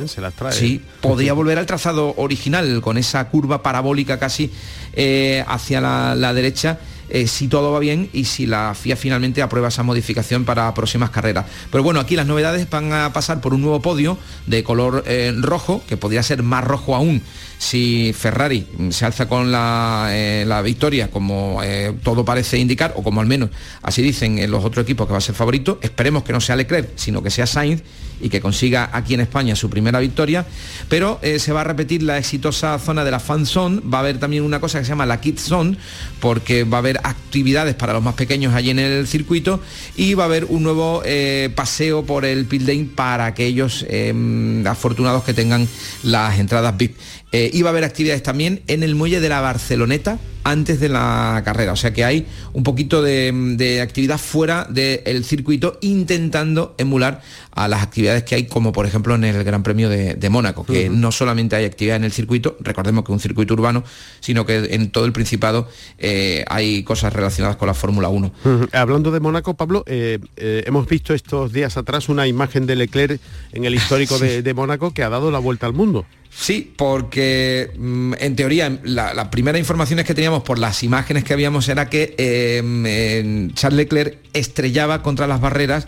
sí, 0.50 0.82
podría 1.00 1.32
volver 1.32 1.58
al 1.58 1.64
trazado 1.64 2.12
original 2.18 2.82
con 2.82 2.98
esa 2.98 3.26
curva 3.30 3.62
parabólica 3.62 4.18
casi 4.18 4.50
eh, 4.92 5.42
hacia 5.48 5.80
la 5.80 6.34
derecha 6.34 6.80
eh, 7.08 7.26
si 7.26 7.48
todo 7.48 7.70
va 7.72 7.78
bien 7.78 8.08
y 8.12 8.24
si 8.24 8.46
la 8.46 8.74
FIA 8.74 8.96
finalmente 8.96 9.42
aprueba 9.42 9.68
esa 9.68 9.82
modificación 9.82 10.44
para 10.44 10.72
próximas 10.72 11.10
carreras. 11.10 11.44
Pero 11.70 11.84
bueno, 11.84 12.00
aquí 12.00 12.16
las 12.16 12.26
novedades 12.26 12.68
van 12.70 12.92
a 12.92 13.12
pasar 13.12 13.40
por 13.40 13.52
un 13.52 13.60
nuevo 13.60 13.80
podio 13.82 14.18
de 14.46 14.64
color 14.64 15.04
eh, 15.06 15.32
rojo, 15.36 15.82
que 15.86 15.96
podría 15.96 16.22
ser 16.22 16.42
más 16.42 16.64
rojo 16.64 16.94
aún 16.94 17.22
si 17.58 18.12
Ferrari 18.12 18.66
se 18.90 19.04
alza 19.04 19.28
con 19.28 19.50
la, 19.50 20.08
eh, 20.10 20.60
victoria, 20.64 21.10
como 21.10 21.60
todo 22.02 22.24
parece 22.24 22.58
indicar, 22.58 22.94
o 22.96 23.02
como 23.02 23.20
al 23.20 23.26
menos 23.26 23.50
así 23.82 24.02
dicen 24.02 24.38
en 24.38 24.50
los 24.50 24.64
otros 24.64 24.84
equipos 24.84 25.06
que 25.06 25.12
va 25.12 25.18
a 25.18 25.22
ser 25.22 25.34
favorito. 25.34 25.78
Esperemos 25.82 26.24
que 26.24 26.32
no 26.32 26.40
sea 26.40 26.56
Leclerc, 26.56 26.90
sino 26.96 27.22
que 27.22 27.30
sea 27.30 27.46
Sainz 27.46 27.82
y 28.20 28.28
que 28.28 28.40
consiga 28.40 28.90
aquí 28.92 29.14
en 29.14 29.20
España 29.20 29.56
su 29.56 29.68
primera 29.68 29.98
victoria, 29.98 30.46
pero 30.88 31.20
se 31.38 31.52
va 31.52 31.62
a 31.62 31.64
repetir 31.64 32.02
la 32.02 32.16
exitosa 32.16 32.78
zona 32.78 33.04
de 33.04 33.10
la 33.10 33.20
fan 33.20 33.44
zone, 33.44 33.80
va 33.82 33.98
a 33.98 34.00
haber 34.02 34.18
también 34.18 34.44
una 34.44 34.60
cosa 34.60 34.78
que 34.78 34.84
se 34.84 34.90
llama 34.90 35.06
la 35.06 35.20
kit 35.20 35.38
zone, 35.38 35.76
porque 36.20 36.64
va 36.64 36.78
a 36.78 36.80
haber 36.80 36.98
actividades 37.02 37.74
para 37.74 37.92
los 37.92 38.02
más 38.02 38.14
pequeños 38.14 38.54
allí 38.54 38.70
en 38.70 38.78
el 38.78 39.06
circuito 39.06 39.60
y 39.96 40.14
va 40.14 40.24
a 40.24 40.26
haber 40.26 40.46
un 40.46 40.62
nuevo 40.62 41.02
eh, 41.04 41.50
paseo 41.54 42.04
por 42.04 42.24
el 42.24 42.46
pit 42.46 42.64
para 42.94 43.26
aquellos 43.26 43.84
em, 43.88 44.66
afortunados 44.66 45.24
que 45.24 45.34
tengan 45.34 45.68
las 46.02 46.38
entradas 46.38 46.76
VIP. 46.76 46.96
Eh, 47.36 47.50
iba 47.52 47.68
a 47.68 47.72
haber 47.72 47.82
actividades 47.82 48.22
también 48.22 48.62
en 48.68 48.84
el 48.84 48.94
muelle 48.94 49.18
de 49.18 49.28
la 49.28 49.40
Barceloneta 49.40 50.20
antes 50.44 50.78
de 50.78 50.88
la 50.88 51.42
carrera. 51.44 51.72
O 51.72 51.76
sea 51.76 51.92
que 51.92 52.04
hay 52.04 52.28
un 52.52 52.62
poquito 52.62 53.02
de, 53.02 53.80
actividad 53.82 54.18
fuera 54.18 54.68
del 54.70 55.24
circuito 55.24 55.76
intentando 55.80 56.76
emular 56.78 57.22
a 57.50 57.66
las 57.66 57.82
actividades 57.82 58.22
que 58.22 58.36
hay, 58.36 58.46
como 58.46 58.70
por 58.70 58.86
ejemplo 58.86 59.16
en 59.16 59.24
el 59.24 59.42
Gran 59.42 59.64
Premio 59.64 59.88
de, 59.88 60.30
Mónaco, 60.30 60.64
que 60.64 60.88
no 60.88 61.10
solamente 61.10 61.56
hay 61.56 61.64
actividad 61.64 61.96
en 61.96 62.04
el 62.04 62.12
circuito, 62.12 62.56
recordemos 62.60 63.02
que 63.02 63.10
es 63.10 63.14
un 63.14 63.20
circuito 63.20 63.54
urbano, 63.54 63.82
sino 64.20 64.46
que 64.46 64.68
en 64.72 64.92
todo 64.92 65.04
el 65.04 65.12
Principado 65.12 65.68
eh, 65.98 66.44
hay 66.46 66.84
cosas 66.84 67.12
relacionadas 67.12 67.56
con 67.56 67.66
la 67.66 67.74
Fórmula 67.74 68.10
1. 68.10 68.32
Hablando 68.70 69.10
de 69.10 69.18
Mónaco, 69.18 69.54
Pablo, 69.54 69.82
eh, 69.88 70.20
hemos 70.36 70.86
visto 70.86 71.14
estos 71.14 71.52
días 71.52 71.76
atrás 71.76 72.08
una 72.08 72.28
imagen 72.28 72.64
de 72.66 72.76
Leclerc 72.76 73.20
en 73.52 73.64
el 73.64 73.74
histórico 73.74 74.18
de 74.20 74.54
Mónaco 74.54 74.94
que 74.94 75.02
ha 75.02 75.08
dado 75.08 75.32
la 75.32 75.40
vuelta 75.40 75.66
al 75.66 75.72
mundo. 75.72 76.06
Sí, 76.36 76.72
porque 76.76 77.70
mm, 77.78 78.14
en 78.18 78.36
teoría 78.36 78.78
la, 78.82 79.30
primera 79.30 79.58
información 79.58 80.02
que 80.04 80.14
teníamos 80.14 80.42
por 80.42 80.58
las 80.58 80.82
imágenes 80.82 81.24
que 81.24 81.32
habíamos 81.32 81.68
era 81.68 81.88
que 81.88 82.14
em, 82.18 83.52
Charles 83.52 83.76
Leclerc 83.76 84.18
estrellaba 84.32 85.02
contra 85.02 85.26
las 85.26 85.40
barreras 85.40 85.86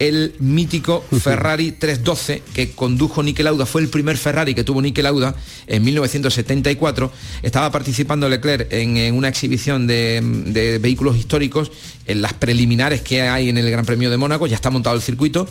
el 0.00 0.34
mítico 0.40 1.04
Ferrari 1.20 1.72
312 1.72 2.42
que 2.54 2.72
condujo 2.72 3.22
Niki 3.22 3.42
Lauda, 3.42 3.66
fue 3.66 3.82
el 3.82 3.88
primer 3.88 4.16
Ferrari 4.16 4.54
que 4.54 4.64
tuvo 4.64 4.82
Niki 4.82 5.00
Lauda 5.00 5.34
en 5.66 5.84
1974. 5.84 7.12
Estaba 7.42 7.70
participando 7.70 8.28
Leclerc 8.28 8.66
en, 8.72 9.14
una 9.14 9.28
exhibición 9.28 9.86
de, 9.86 10.20
de, 10.46 10.78
vehículos 10.78 11.16
históricos 11.16 11.70
en 12.06 12.20
las 12.20 12.32
preliminares 12.34 13.02
que 13.02 13.22
hay 13.22 13.48
en 13.48 13.58
el 13.58 13.70
Gran 13.70 13.86
Premio 13.86 14.10
de 14.10 14.16
Mónaco, 14.16 14.46
ya 14.46 14.56
está 14.56 14.70
montado 14.70 14.96
el 14.96 15.02
circuito. 15.02 15.48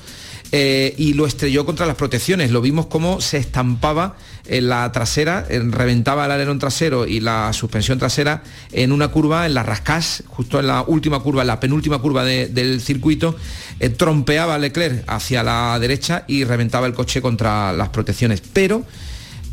Eh, 0.56 0.94
y 1.00 1.14
lo 1.14 1.26
estrelló 1.26 1.66
contra 1.66 1.88
las 1.88 1.96
protecciones. 1.96 2.52
Lo 2.52 2.62
vimos 2.62 2.86
como 2.86 3.22
se 3.22 3.38
estampaba 3.38 4.18
en 4.46 4.70
la 4.70 4.92
trasera, 4.92 5.48
reventaba 5.50 6.26
el 6.26 6.32
alerón 6.32 6.60
trasero 6.60 7.08
y 7.08 7.22
la 7.22 7.52
suspensión 7.54 7.98
trasera 7.98 8.44
en 8.72 8.92
una 8.92 9.08
curva, 9.08 9.48
en 9.48 9.56
la 9.56 9.64
rascás, 9.64 10.24
justo 10.28 10.60
en 10.60 10.68
la 10.68 10.84
última 10.84 11.22
curva, 11.22 11.42
en 11.42 11.48
la 11.48 11.60
penúltima 11.60 11.98
curva 11.98 12.24
del 12.24 12.82
circuito, 12.82 13.36
eh, 13.80 13.90
trompeaba 13.90 14.60
Leclerc 14.60 15.04
hacia 15.08 15.42
la 15.42 15.80
derecha 15.80 16.24
y 16.28 16.44
reventaba 16.44 16.86
el 16.86 16.94
coche 16.94 17.20
contra 17.20 17.74
las 17.74 17.90
protecciones. 17.90 18.44
Pero 18.54 18.86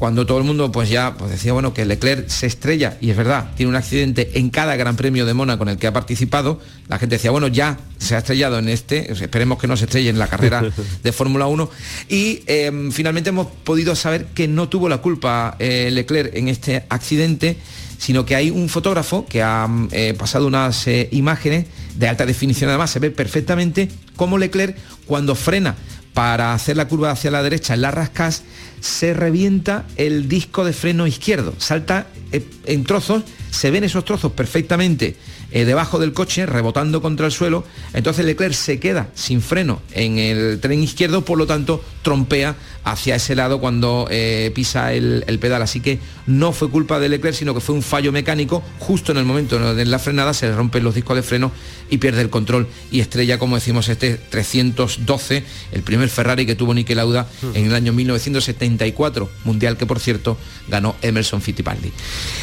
cuando 0.00 0.24
todo 0.24 0.38
el 0.38 0.44
mundo 0.44 0.72
pues 0.72 0.88
ya 0.88 1.14
pues 1.18 1.30
decía 1.30 1.52
bueno 1.52 1.74
que 1.74 1.84
Leclerc 1.84 2.26
se 2.28 2.46
estrella 2.46 2.96
y 3.02 3.10
es 3.10 3.16
verdad 3.18 3.50
tiene 3.54 3.68
un 3.68 3.76
accidente 3.76 4.30
en 4.38 4.48
cada 4.48 4.74
Gran 4.74 4.96
Premio 4.96 5.26
de 5.26 5.34
Mónaco 5.34 5.62
en 5.64 5.68
el 5.68 5.76
que 5.76 5.86
ha 5.86 5.92
participado 5.92 6.58
la 6.88 6.98
gente 6.98 7.16
decía 7.16 7.30
bueno 7.30 7.48
ya 7.48 7.78
se 7.98 8.14
ha 8.14 8.18
estrellado 8.18 8.58
en 8.58 8.70
este 8.70 9.12
esperemos 9.12 9.58
que 9.58 9.66
no 9.66 9.76
se 9.76 9.84
estrelle 9.84 10.08
en 10.08 10.18
la 10.18 10.26
carrera 10.26 10.64
de 11.02 11.12
Fórmula 11.12 11.48
1 11.48 11.70
y 12.08 12.42
em, 12.46 12.90
finalmente 12.92 13.28
hemos 13.28 13.48
podido 13.48 13.94
saber 13.94 14.24
que 14.28 14.48
no 14.48 14.70
tuvo 14.70 14.88
la 14.88 15.02
culpa 15.02 15.56
eh, 15.58 15.90
Leclerc 15.92 16.34
en 16.34 16.48
este 16.48 16.86
accidente 16.88 17.58
sino 17.98 18.24
que 18.24 18.34
hay 18.34 18.48
un 18.48 18.70
fotógrafo 18.70 19.26
que 19.26 19.42
ha 19.42 19.68
eh, 19.90 20.14
pasado 20.14 20.46
unas 20.46 20.86
eh, 20.86 21.10
imágenes 21.12 21.66
de 21.96 22.08
alta 22.08 22.24
definición. 22.24 22.70
Además 22.70 22.90
se 22.90 22.98
ve 22.98 23.10
perfectamente 23.10 23.90
cómo 24.16 24.38
Leclerc 24.38 24.74
cuando 25.04 25.34
frena 25.34 25.76
para 26.14 26.54
hacer 26.54 26.76
la 26.76 26.88
curva 26.88 27.10
hacia 27.10 27.30
la 27.30 27.42
derecha 27.42 27.74
en 27.74 27.82
la 27.82 27.90
rascas, 27.90 28.42
se 28.80 29.14
revienta 29.14 29.86
el 29.96 30.28
disco 30.28 30.64
de 30.64 30.72
freno 30.72 31.06
izquierdo, 31.06 31.54
salta 31.58 32.08
eh, 32.32 32.44
en 32.66 32.84
trozos, 32.84 33.22
se 33.50 33.70
ven 33.70 33.84
esos 33.84 34.04
trozos 34.04 34.32
perfectamente 34.32 35.16
eh, 35.52 35.64
debajo 35.64 35.98
del 35.98 36.12
coche, 36.12 36.46
rebotando 36.46 37.02
contra 37.02 37.26
el 37.26 37.32
suelo, 37.32 37.64
entonces 37.92 38.24
Leclerc 38.24 38.54
se 38.54 38.78
queda 38.78 39.08
sin 39.14 39.42
freno 39.42 39.82
en 39.92 40.18
el 40.18 40.60
tren 40.60 40.80
izquierdo, 40.82 41.24
por 41.24 41.38
lo 41.38 41.46
tanto 41.46 41.82
trompea 42.02 42.54
hacia 42.84 43.16
ese 43.16 43.34
lado 43.34 43.60
cuando 43.60 44.06
eh, 44.10 44.52
pisa 44.54 44.92
el, 44.92 45.38
pedal. 45.40 45.62
Así 45.62 45.80
que 45.80 45.98
no 46.26 46.52
fue 46.52 46.70
culpa 46.70 47.00
de 47.00 47.08
Leclerc, 47.08 47.36
sino 47.36 47.52
que 47.52 47.60
fue 47.60 47.74
un 47.74 47.82
fallo 47.82 48.12
mecánico. 48.12 48.62
Justo 48.78 49.10
en 49.10 49.18
el 49.18 49.24
momento 49.24 49.74
de 49.74 49.84
la 49.84 49.98
frenada 49.98 50.34
se 50.34 50.46
le 50.46 50.54
rompen 50.54 50.84
los 50.84 50.94
discos 50.94 51.16
de 51.16 51.22
freno 51.22 51.50
y 51.90 51.98
pierde 51.98 52.22
el 52.22 52.30
control 52.30 52.68
y 52.90 53.00
estrella, 53.00 53.38
como 53.38 53.56
decimos, 53.56 53.88
este 53.88 54.16
312, 54.16 55.44
el 55.72 55.82
primer 55.82 56.08
Ferrari 56.08 56.46
que 56.46 56.54
tuvo 56.54 56.72
Niki 56.72 56.94
Lauda 56.94 57.28
en 57.54 57.66
el 57.66 57.74
año 57.74 57.92
1974, 57.92 59.28
mundial 59.44 59.76
que 59.76 59.86
por 59.86 60.00
cierto 60.00 60.38
ganó 60.68 60.96
Emerson 61.02 61.42
Fittipaldi. 61.42 61.92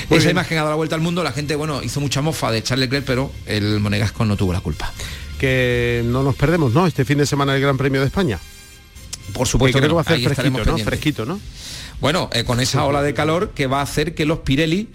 Esa 0.10 0.30
imagen 0.30 0.58
ha 0.58 0.62
dado 0.62 0.72
la 0.72 0.76
vuelta 0.76 0.96
al 0.96 1.02
mundo, 1.02 1.24
la 1.24 1.32
gente, 1.32 1.56
bueno, 1.56 1.82
hizo 1.82 2.00
mucha 2.02 2.22
mofa 2.22 2.52
de 2.52 2.62
Charles 2.62 2.88
Leclerc, 2.88 3.06
pero 3.06 3.32
el 3.46 3.80
Monegasco 3.80 4.26
no 4.26 4.36
tuvo 4.36 4.54
la 4.54 4.62
culpa. 4.62 4.94
Que 5.40 6.04
no 6.06 6.24
nos 6.24 6.36
perdemos, 6.36 6.74
¿no? 6.74 6.88
Este 6.88 7.06
fin 7.06 7.20
de 7.20 7.26
semana 7.26 7.56
el 7.56 7.62
Gran 7.62 7.78
Premio 7.78 8.02
de 8.02 8.08
España. 8.08 8.40
Por 9.34 9.48
supuesto 9.48 9.80
que, 9.80 9.88
va 9.88 10.00
a 10.00 10.02
hacer 10.02 10.20
fresquito, 10.22 10.66
¿no? 10.66 10.78
Fresquito, 10.78 11.26
¿no? 11.26 11.40
Bueno, 12.00 12.30
eh, 12.34 12.44
con 12.44 12.60
esa 12.60 12.86
ola 12.86 13.02
de 13.02 13.14
calor 13.14 13.52
que 13.52 13.68
va 13.68 13.80
a 13.80 13.84
hacer 13.84 14.14
que 14.14 14.26
los 14.26 14.40
Pirelli 14.40 14.88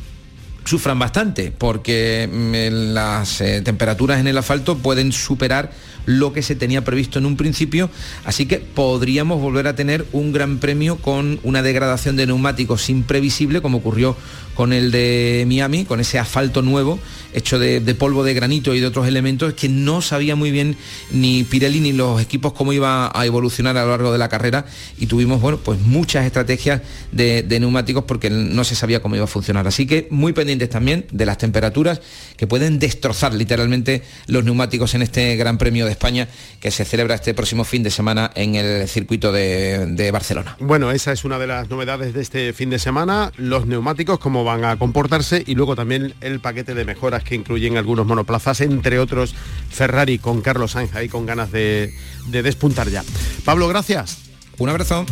sufran 0.64 0.98
bastante, 0.98 1.52
porque 1.56 2.28
mm, 2.30 2.94
las 2.94 3.40
eh, 3.40 3.62
temperaturas 3.62 4.20
en 4.20 4.26
el 4.26 4.38
asfalto 4.38 4.78
pueden 4.78 5.12
superar 5.12 5.72
lo 6.06 6.32
que 6.32 6.42
se 6.42 6.56
tenía 6.56 6.84
previsto 6.84 7.18
en 7.18 7.26
un 7.26 7.36
principio, 7.36 7.90
así 8.24 8.46
que 8.46 8.58
podríamos 8.58 9.40
volver 9.40 9.68
a 9.68 9.76
tener 9.76 10.04
un 10.12 10.32
gran 10.32 10.58
premio 10.58 10.96
con 10.96 11.38
una 11.42 11.62
degradación 11.62 12.16
de 12.16 12.26
neumáticos 12.26 12.88
imprevisible, 12.90 13.60
como 13.60 13.78
ocurrió 13.78 14.16
con 14.54 14.72
el 14.72 14.90
de 14.90 15.44
Miami, 15.46 15.84
con 15.84 16.00
ese 16.00 16.18
asfalto 16.18 16.62
nuevo 16.62 16.98
hecho 17.32 17.58
de, 17.58 17.80
polvo 17.94 18.24
de 18.24 18.34
granito 18.34 18.74
y 18.74 18.80
de 18.80 18.86
otros 18.86 19.06
elementos, 19.06 19.54
que 19.54 19.68
no 19.68 20.02
sabía 20.02 20.36
muy 20.36 20.50
bien 20.50 20.76
ni 21.10 21.44
Pirelli 21.44 21.80
ni 21.80 21.92
los 21.92 22.20
equipos 22.20 22.52
cómo 22.52 22.72
iba 22.72 23.10
a 23.14 23.26
evolucionar 23.26 23.76
a 23.76 23.84
lo 23.84 23.90
largo 23.90 24.12
de 24.12 24.18
la 24.18 24.28
carrera 24.28 24.66
y 24.98 25.06
tuvimos 25.06 25.40
bueno, 25.40 25.58
pues 25.58 25.80
muchas 25.80 26.26
estrategias 26.26 26.82
de, 27.12 27.44
neumáticos 27.60 28.04
porque 28.04 28.30
no 28.30 28.64
se 28.64 28.74
sabía 28.74 29.00
cómo 29.00 29.16
iba 29.16 29.24
a 29.24 29.28
funcionar. 29.28 29.66
Así 29.66 29.86
que 29.86 30.08
muy 30.10 30.32
pendientes 30.32 30.70
también 30.70 31.06
de 31.12 31.26
las 31.26 31.38
temperaturas 31.38 32.00
que 32.36 32.46
pueden 32.46 32.78
destrozar 32.78 33.34
literalmente 33.34 34.02
los 34.26 34.44
neumáticos 34.44 34.94
en 34.94 35.02
este 35.02 35.36
Gran 35.36 35.58
Premio 35.58 35.84
de 35.84 35.92
España 35.92 36.28
que 36.60 36.70
se 36.70 36.84
celebra 36.84 37.14
este 37.14 37.34
próximo 37.34 37.64
fin 37.64 37.82
de 37.82 37.90
semana 37.90 38.30
en 38.34 38.54
el 38.54 38.88
circuito 38.88 39.32
de, 39.32 39.86
de 39.86 40.10
Barcelona. 40.10 40.56
Bueno, 40.60 40.90
esa 40.90 41.12
es 41.12 41.24
una 41.24 41.38
de 41.38 41.46
las 41.46 41.68
novedades 41.70 42.14
de 42.14 42.22
este 42.22 42.52
fin 42.52 42.70
de 42.70 42.78
semana, 42.78 43.32
los 43.36 43.66
neumáticos, 43.66 44.18
cómo 44.18 44.44
van 44.44 44.64
a 44.64 44.76
comportarse 44.76 45.42
y 45.46 45.54
luego 45.54 45.76
también 45.76 46.14
el 46.20 46.40
paquete 46.40 46.74
de 46.74 46.84
mejoras 46.84 47.21
que 47.24 47.34
incluyen 47.34 47.76
algunos 47.76 48.06
monoplazas, 48.06 48.60
entre 48.60 48.98
otros 48.98 49.34
Ferrari 49.70 50.18
con 50.18 50.42
Carlos 50.42 50.72
Sainz 50.72 50.94
ahí 50.94 51.08
con 51.08 51.26
ganas 51.26 51.50
de, 51.52 51.94
de 52.28 52.42
despuntar 52.42 52.88
ya. 52.88 53.04
Pablo, 53.44 53.68
gracias. 53.68 54.18
Un 54.58 54.68
abrazo. 54.68 55.06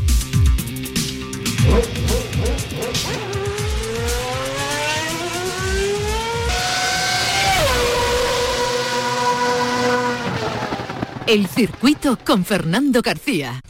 El 11.26 11.46
circuito 11.46 12.18
con 12.24 12.44
Fernando 12.44 13.02
García. 13.02 13.60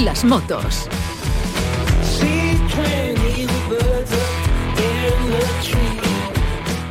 Las 0.00 0.24
motos. 0.24 0.88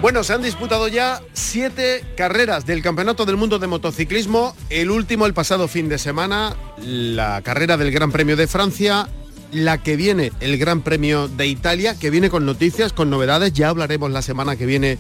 Bueno, 0.02 0.24
se 0.24 0.34
han 0.34 0.42
disputado 0.42 0.88
ya 0.88 1.22
siete 1.34 2.04
carreras 2.16 2.66
del 2.66 2.82
Campeonato 2.82 3.26
del 3.26 3.38
Mundo 3.38 3.60
de 3.60 3.68
Motociclismo. 3.68 4.56
El 4.70 4.90
último 4.90 5.26
el 5.26 5.34
pasado 5.34 5.68
fin 5.68 5.90
de 5.90 5.98
semana, 5.98 6.56
la 6.78 7.42
carrera 7.44 7.78
del 7.78 7.92
Gran 7.92 8.12
Premio 8.12 8.36
de 8.36 8.48
Francia, 8.48 9.08
la 9.52 9.82
que 9.82 9.96
viene 9.96 10.32
el 10.40 10.58
Gran 10.58 10.82
Premio 10.82 11.28
de 11.28 11.48
Italia, 11.48 11.98
que 12.00 12.10
viene 12.10 12.30
con 12.30 12.46
noticias, 12.46 12.94
con 12.94 13.10
novedades. 13.10 13.54
Ya 13.54 13.70
hablaremos 13.70 14.10
la 14.12 14.24
semana 14.24 14.56
que 14.56 14.66
viene 14.66 14.98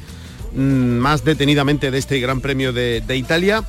mm, 0.53 0.59
más 0.59 1.23
detenidamente 1.23 1.89
de 1.89 1.97
este 1.97 2.19
Gran 2.19 2.41
Premio 2.41 2.73
de, 2.73 3.01
de 3.01 3.15
Italia. 3.15 3.63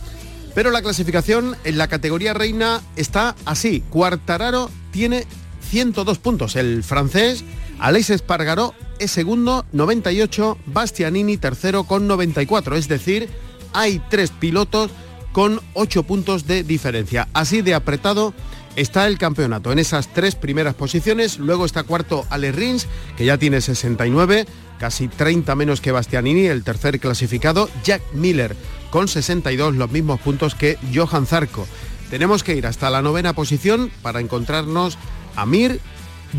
Pero 0.55 0.71
la 0.71 0.83
clasificación 0.83 1.57
en 1.65 1.79
la 1.79 1.89
categoría 1.89 2.35
reina 2.35 2.83
está 2.97 3.35
así. 3.45 3.83
Cuartararo 3.91 4.71
tiene 4.91 5.27
102 5.71 6.19
puntos. 6.19 6.57
El 6.57 6.85
francés 6.85 7.45
Aleix 7.79 8.11
Espargaró 8.11 8.75
es 8.99 9.11
segundo, 9.11 9.65
98. 9.73 10.59
Bastianini 10.67 11.37
tercero 11.39 11.85
con 11.85 12.07
94. 12.07 12.77
Es 12.77 12.89
decir, 12.89 13.29
hay 13.73 14.03
tres 14.11 14.31
pilotos 14.31 14.91
con 15.33 15.61
8 15.75 16.03
puntos 16.03 16.47
de 16.47 16.63
diferencia. 16.63 17.29
Así 17.33 17.63
de 17.63 17.75
apretado 17.75 18.35
está 18.77 19.07
el 19.07 19.19
campeonato 19.19 19.73
en 19.73 19.79
esas 19.79 20.13
tres 20.13 20.35
primeras 20.35 20.75
posiciones. 20.75 21.39
Luego 21.39 21.65
está 21.65 21.83
cuarto 21.83 22.27
Ale 22.31 22.53
Rins, 22.53 22.87
que 23.17 23.25
ya 23.25 23.39
tiene 23.39 23.61
69, 23.61 24.47
casi 24.79 25.09
30 25.09 25.55
menos 25.55 25.81
que 25.81 25.93
Bastianini, 25.93 26.47
el 26.47 26.65
tercer 26.65 27.01
clasificado. 27.01 27.69
Jack 27.85 28.03
Miller 28.13 28.57
con 28.91 29.09
62, 29.09 29.77
los 29.77 29.91
mismos 29.91 30.21
puntos 30.21 30.55
que 30.55 30.79
Johan 30.95 31.27
Zarco. 31.27 31.67
Tenemos 32.11 32.43
que 32.43 32.55
ir 32.55 32.67
hasta 32.67 32.91
la 32.91 33.03
novena 33.03 33.33
posición 33.33 33.91
para 34.03 34.21
encontrarnos 34.21 34.99
a 35.35 35.47
Mir. 35.47 35.81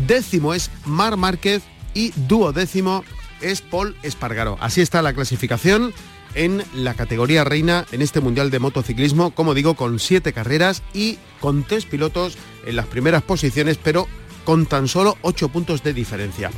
Décimo 0.06 0.54
es 0.54 0.70
Mar 0.84 1.16
Márquez 1.16 1.62
y 1.94 2.12
duodécimo 2.28 3.04
es 3.40 3.60
Paul 3.60 3.96
Espargaro. 4.02 4.56
Así 4.60 4.80
está 4.80 5.02
la 5.02 5.12
clasificación 5.12 5.92
en 6.34 6.62
la 6.74 6.94
categoría 6.94 7.44
reina 7.44 7.86
en 7.92 8.02
este 8.02 8.20
Mundial 8.20 8.50
de 8.50 8.58
Motociclismo, 8.58 9.32
como 9.32 9.54
digo, 9.54 9.74
con 9.74 9.98
siete 9.98 10.32
carreras 10.32 10.82
y 10.92 11.18
con 11.40 11.64
tres 11.64 11.84
pilotos 11.86 12.36
en 12.66 12.76
las 12.76 12.86
primeras 12.86 13.22
posiciones, 13.22 13.78
pero 13.82 14.06
con 14.44 14.66
tan 14.66 14.88
solo 14.88 15.16
ocho 15.22 15.48
puntos 15.48 15.82
de 15.82 15.94
diferencia. 15.94 16.50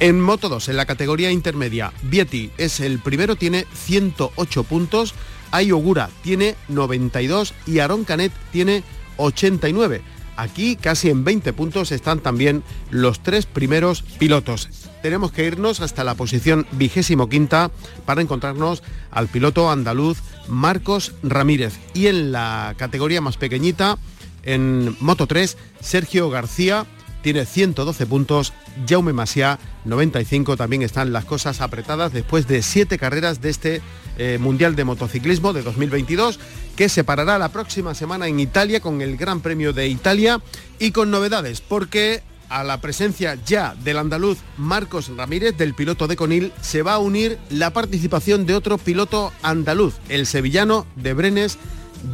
En 0.00 0.20
Moto 0.20 0.48
2, 0.48 0.68
en 0.68 0.76
la 0.76 0.86
categoría 0.86 1.30
intermedia, 1.30 1.92
Vietti 2.02 2.50
es 2.58 2.80
el 2.80 2.98
primero, 2.98 3.36
tiene 3.36 3.66
108 3.74 4.64
puntos, 4.64 5.14
Ayogura 5.50 6.10
tiene 6.22 6.56
92 6.68 7.54
y 7.66 7.78
Aaron 7.78 8.04
Canet 8.04 8.32
tiene 8.52 8.82
89. 9.16 10.02
Aquí 10.36 10.76
casi 10.76 11.10
en 11.10 11.24
20 11.24 11.52
puntos 11.52 11.90
están 11.90 12.20
también 12.20 12.62
los 12.90 13.20
tres 13.20 13.46
primeros 13.46 14.02
pilotos. 14.02 14.87
Tenemos 15.02 15.32
que 15.32 15.44
irnos 15.44 15.80
hasta 15.80 16.04
la 16.04 16.14
posición 16.14 16.66
vigésimo 16.72 17.28
quinta 17.28 17.70
para 18.04 18.22
encontrarnos 18.22 18.82
al 19.10 19.28
piloto 19.28 19.70
andaluz 19.70 20.18
Marcos 20.48 21.14
Ramírez. 21.22 21.78
Y 21.94 22.06
en 22.06 22.32
la 22.32 22.74
categoría 22.76 23.20
más 23.20 23.36
pequeñita, 23.36 23.98
en 24.42 24.96
Moto 25.00 25.26
3, 25.26 25.56
Sergio 25.80 26.30
García 26.30 26.86
tiene 27.22 27.44
112 27.44 28.06
puntos, 28.06 28.52
Jaume 28.88 29.12
Masia 29.12 29.58
95, 29.84 30.56
también 30.56 30.82
están 30.82 31.12
las 31.12 31.24
cosas 31.24 31.60
apretadas 31.60 32.12
después 32.12 32.46
de 32.46 32.62
siete 32.62 32.98
carreras 32.98 33.40
de 33.40 33.50
este 33.50 33.82
eh, 34.18 34.38
Mundial 34.40 34.76
de 34.76 34.84
Motociclismo 34.84 35.52
de 35.52 35.62
2022, 35.62 36.38
que 36.76 36.88
se 36.88 37.04
parará 37.04 37.38
la 37.38 37.48
próxima 37.50 37.94
semana 37.94 38.28
en 38.28 38.38
Italia 38.40 38.80
con 38.80 39.00
el 39.00 39.16
Gran 39.16 39.40
Premio 39.40 39.72
de 39.72 39.88
Italia 39.88 40.40
y 40.78 40.92
con 40.92 41.10
novedades, 41.10 41.60
porque 41.60 42.22
a 42.48 42.64
la 42.64 42.80
presencia 42.80 43.36
ya 43.46 43.74
del 43.84 43.98
andaluz 43.98 44.38
Marcos 44.56 45.08
Ramírez, 45.16 45.56
del 45.56 45.74
piloto 45.74 46.06
de 46.06 46.16
Conil, 46.16 46.52
se 46.60 46.82
va 46.82 46.94
a 46.94 46.98
unir 46.98 47.38
la 47.50 47.72
participación 47.72 48.46
de 48.46 48.54
otro 48.54 48.78
piloto 48.78 49.32
andaluz, 49.42 49.94
el 50.08 50.26
sevillano 50.26 50.86
de 50.96 51.14
Brenes, 51.14 51.58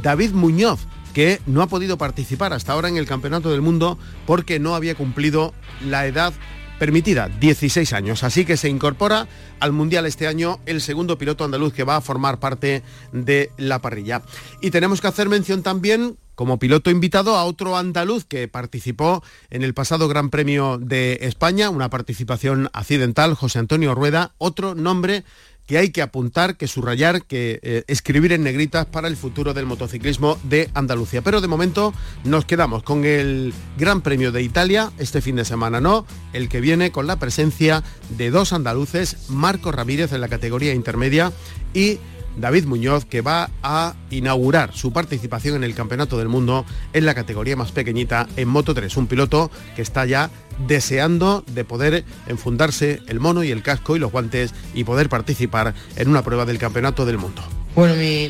David 0.03 0.33
Muñoz 0.33 0.81
que 1.15 1.41
no 1.47 1.63
ha 1.63 1.69
podido 1.69 1.97
participar 1.97 2.53
hasta 2.53 2.73
ahora 2.73 2.89
en 2.89 2.97
el 2.97 3.07
Campeonato 3.07 3.51
del 3.51 3.63
Mundo 3.63 3.99
porque 4.27 4.59
no 4.59 4.75
había 4.75 4.97
cumplido 4.97 5.55
la 5.87 6.07
edad 6.07 6.35
permitida, 6.79 7.29
16 7.29 7.93
años. 7.93 8.25
Así 8.25 8.45
que 8.45 8.57
se 8.57 8.69
incorpora 8.69 9.29
al 9.61 9.73
Mundial 9.73 10.07
este 10.07 10.27
año 10.27 10.61
el 10.67 10.81
segundo 10.81 11.17
piloto 11.17 11.45
andaluz 11.45 11.73
que 11.73 11.85
va 11.85 11.97
a 11.97 12.01
formar 12.01 12.41
parte 12.41 12.83
de 13.13 13.51
la 13.57 13.81
parrilla. 13.81 14.23
Y 14.61 14.71
tenemos 14.71 15.01
que 15.01 15.07
hacer 15.07 15.29
mención 15.29 15.63
también 15.63 16.19
como 16.35 16.59
piloto 16.59 16.91
invitado 16.91 17.37
a 17.37 17.45
otro 17.45 17.77
andaluz 17.77 18.25
que 18.25 18.49
participó 18.49 19.23
en 19.51 19.63
el 19.63 19.75
pasado 19.75 20.09
Gran 20.09 20.31
Premio 20.31 20.79
de 20.79 21.19
España, 21.23 21.71
una 21.71 21.91
participación 21.91 22.71
accidental, 22.73 23.35
José 23.35 23.59
Antonio 23.59 23.95
Rueda, 23.95 24.33
otro 24.39 24.75
nombre 24.75 25.25
que 25.67 25.79
hay 25.79 25.91
que 25.91 26.03
apuntar, 26.03 26.57
que 26.57 26.69
subrayar, 26.69 27.25
que 27.25 27.59
eh, 27.63 27.85
escribir 27.87 28.33
en 28.33 28.43
negritas 28.43 28.87
para 28.87 29.09
el 29.09 29.17
futuro 29.17 29.55
del 29.55 29.67
motociclismo 29.67 30.39
de 30.43 30.69
Andalucía. 30.75 31.23
Pero 31.23 31.41
de 31.41 31.49
momento 31.49 31.95
nos 32.25 32.45
quedamos 32.45 32.83
con 32.83 33.05
el 33.05 33.55
Gran 33.79 34.03
Premio 34.03 34.31
de 34.31 34.43
Italia, 34.43 34.93
este 34.99 35.23
fin 35.23 35.37
de 35.37 35.45
semana 35.45 35.81
no, 35.81 36.07
el 36.33 36.49
que 36.49 36.61
viene 36.61 36.93
con 36.93 37.07
la 37.07 37.19
presencia 37.19 37.83
de 38.11 38.31
dos 38.31 38.53
andaluces, 38.53 39.31
Marco 39.31 39.73
Ramírez 39.73 40.13
en 40.13 40.21
la 40.21 40.29
categoría 40.29 40.75
intermedia 40.75 41.33
y 41.73 41.99
David 42.37 42.65
Muñoz, 42.65 43.05
que 43.05 43.21
va 43.21 43.51
a 43.63 43.95
inaugurar 44.11 44.75
su 44.75 44.93
participación 44.93 45.57
en 45.57 45.65
el 45.65 45.75
Campeonato 45.75 46.19
del 46.19 46.29
Mundo 46.29 46.65
en 46.93 47.07
la 47.07 47.15
categoría 47.15 47.57
más 47.57 47.73
pequeñita 47.73 48.29
en 48.37 48.49
Moto 48.49 48.75
3, 48.75 48.97
un 48.97 49.07
piloto 49.07 49.51
que 49.77 49.83
está 49.83 50.05
ya 50.07 50.31
deseando 50.67 51.45
de 51.53 51.65
poder 51.65 52.05
enfundarse 52.27 53.01
el 53.09 53.21
mono 53.21 53.43
y 53.43 53.51
el 53.51 53.63
casco 53.63 53.97
y 53.97 53.99
los 53.99 54.13
guantes 54.13 54.53
y 54.75 54.85
poder 54.85 55.09
participar 55.09 55.75
en 55.97 56.09
una 56.09 56.23
prueba 56.23 56.45
del 56.45 56.59
Campeonato 56.59 57.05
del 57.07 57.19
Mundo. 57.19 57.43
Bueno, 57.75 57.95
mi, 57.97 58.25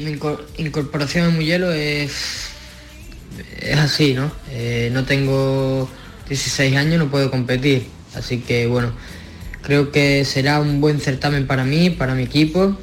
incorporación 0.56 1.28
en 1.28 1.34
Muyelo 1.34 1.70
es, 1.72 2.50
es 3.58 3.78
así, 3.78 4.14
¿no? 4.14 4.30
Eh, 4.50 4.90
no 4.92 5.04
tengo 5.04 5.88
16 6.28 6.76
años, 6.76 6.98
no 6.98 7.10
puedo 7.10 7.30
competir, 7.30 7.86
así 8.14 8.38
que 8.38 8.66
bueno, 8.66 8.92
creo 9.62 9.92
que 9.92 10.24
será 10.24 10.60
un 10.60 10.80
buen 10.80 11.00
certamen 11.00 11.46
para 11.46 11.64
mí, 11.64 11.90
para 11.90 12.14
mi 12.14 12.22
equipo 12.22 12.76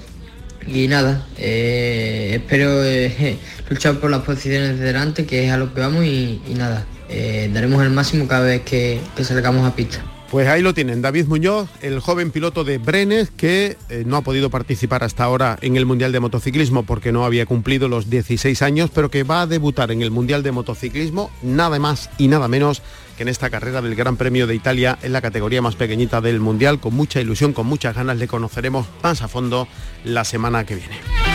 y 0.68 0.88
nada, 0.88 1.26
eh, 1.38 2.32
espero 2.36 2.84
eh, 2.84 3.38
luchar 3.70 4.00
por 4.00 4.10
las 4.12 4.22
posiciones 4.22 4.80
de 4.80 4.86
delante, 4.86 5.26
que 5.26 5.46
es 5.46 5.52
a 5.52 5.58
lo 5.58 5.74
que 5.74 5.82
vamos 5.82 6.06
y, 6.06 6.42
nada, 6.56 6.86
eh, 7.10 7.50
daremos 7.54 7.84
el 7.84 7.90
máximo 7.90 8.28
cada 8.28 8.46
vez 8.46 8.62
que, 8.62 9.02
que 9.16 9.24
salgamos 9.24 9.68
a 9.68 9.76
pista. 9.76 10.04
Pues 10.32 10.48
ahí 10.48 10.62
lo 10.62 10.74
tienen, 10.74 11.02
David 11.02 11.26
Muñoz, 11.26 11.68
el 11.82 12.00
joven 12.00 12.32
piloto 12.32 12.64
de 12.64 12.78
Brenes 12.78 13.30
que 13.32 13.76
no 14.06 14.16
ha 14.16 14.22
podido 14.22 14.50
participar 14.50 15.04
hasta 15.04 15.26
ahora 15.26 15.60
en 15.62 15.76
el 15.76 15.86
Mundial 15.86 16.14
de 16.14 16.22
Motociclismo 16.22 16.84
porque 16.84 17.12
no 17.12 17.26
había 17.26 17.46
cumplido 17.46 17.90
los 17.90 18.10
16 18.10 18.62
años, 18.62 18.92
pero 18.96 19.12
que 19.12 19.24
va 19.24 19.42
a 19.42 19.48
debutar 19.48 19.92
en 19.92 20.02
el 20.02 20.10
Mundial 20.10 20.42
de 20.42 20.54
Motociclismo 20.54 21.30
nada 21.42 21.80
más 21.80 22.10
y 22.18 22.30
nada 22.30 22.48
menos 22.48 22.82
en 23.20 23.28
esta 23.28 23.50
carrera 23.50 23.82
del 23.82 23.94
Gran 23.94 24.16
Premio 24.16 24.48
de 24.48 24.56
Italia 24.56 24.98
en 25.02 25.12
la 25.12 25.22
categoría 25.22 25.62
más 25.62 25.76
pequeñita 25.76 26.22
del 26.22 26.40
Mundial. 26.40 26.80
Con 26.80 26.94
mucha 26.94 27.20
ilusión, 27.20 27.52
con 27.52 27.68
muchas 27.68 27.94
ganas 27.94 28.16
le 28.16 28.30
conoceremos 28.30 28.88
más 29.04 29.22
a 29.22 29.28
fondo 29.28 29.68
la 30.06 30.24
semana 30.24 30.66
que 30.66 30.76
viene. 30.76 31.31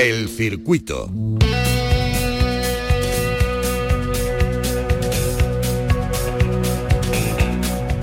El 0.00 0.28
circuito. 0.28 1.10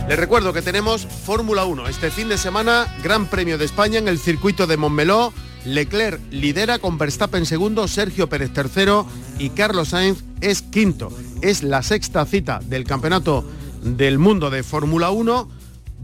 Les 0.09 0.19
recuerdo 0.19 0.51
que 0.51 0.61
tenemos 0.61 1.05
Fórmula 1.05 1.63
1. 1.63 1.87
Este 1.87 2.11
fin 2.11 2.27
de 2.27 2.37
semana, 2.37 2.93
Gran 3.01 3.27
Premio 3.27 3.57
de 3.57 3.63
España 3.63 3.97
en 3.97 4.09
el 4.09 4.19
circuito 4.19 4.67
de 4.67 4.75
Montmeló. 4.75 5.31
Leclerc 5.63 6.19
lidera 6.31 6.79
con 6.79 6.97
Verstappen 6.97 7.45
segundo, 7.45 7.87
Sergio 7.87 8.27
Pérez 8.27 8.51
tercero 8.51 9.07
y 9.39 9.51
Carlos 9.51 9.87
Sainz 9.89 10.25
es 10.41 10.63
quinto. 10.63 11.17
Es 11.41 11.63
la 11.63 11.81
sexta 11.81 12.25
cita 12.25 12.59
del 12.65 12.83
Campeonato 12.83 13.49
del 13.83 14.19
Mundo 14.19 14.49
de 14.49 14.63
Fórmula 14.63 15.11
1. 15.11 15.49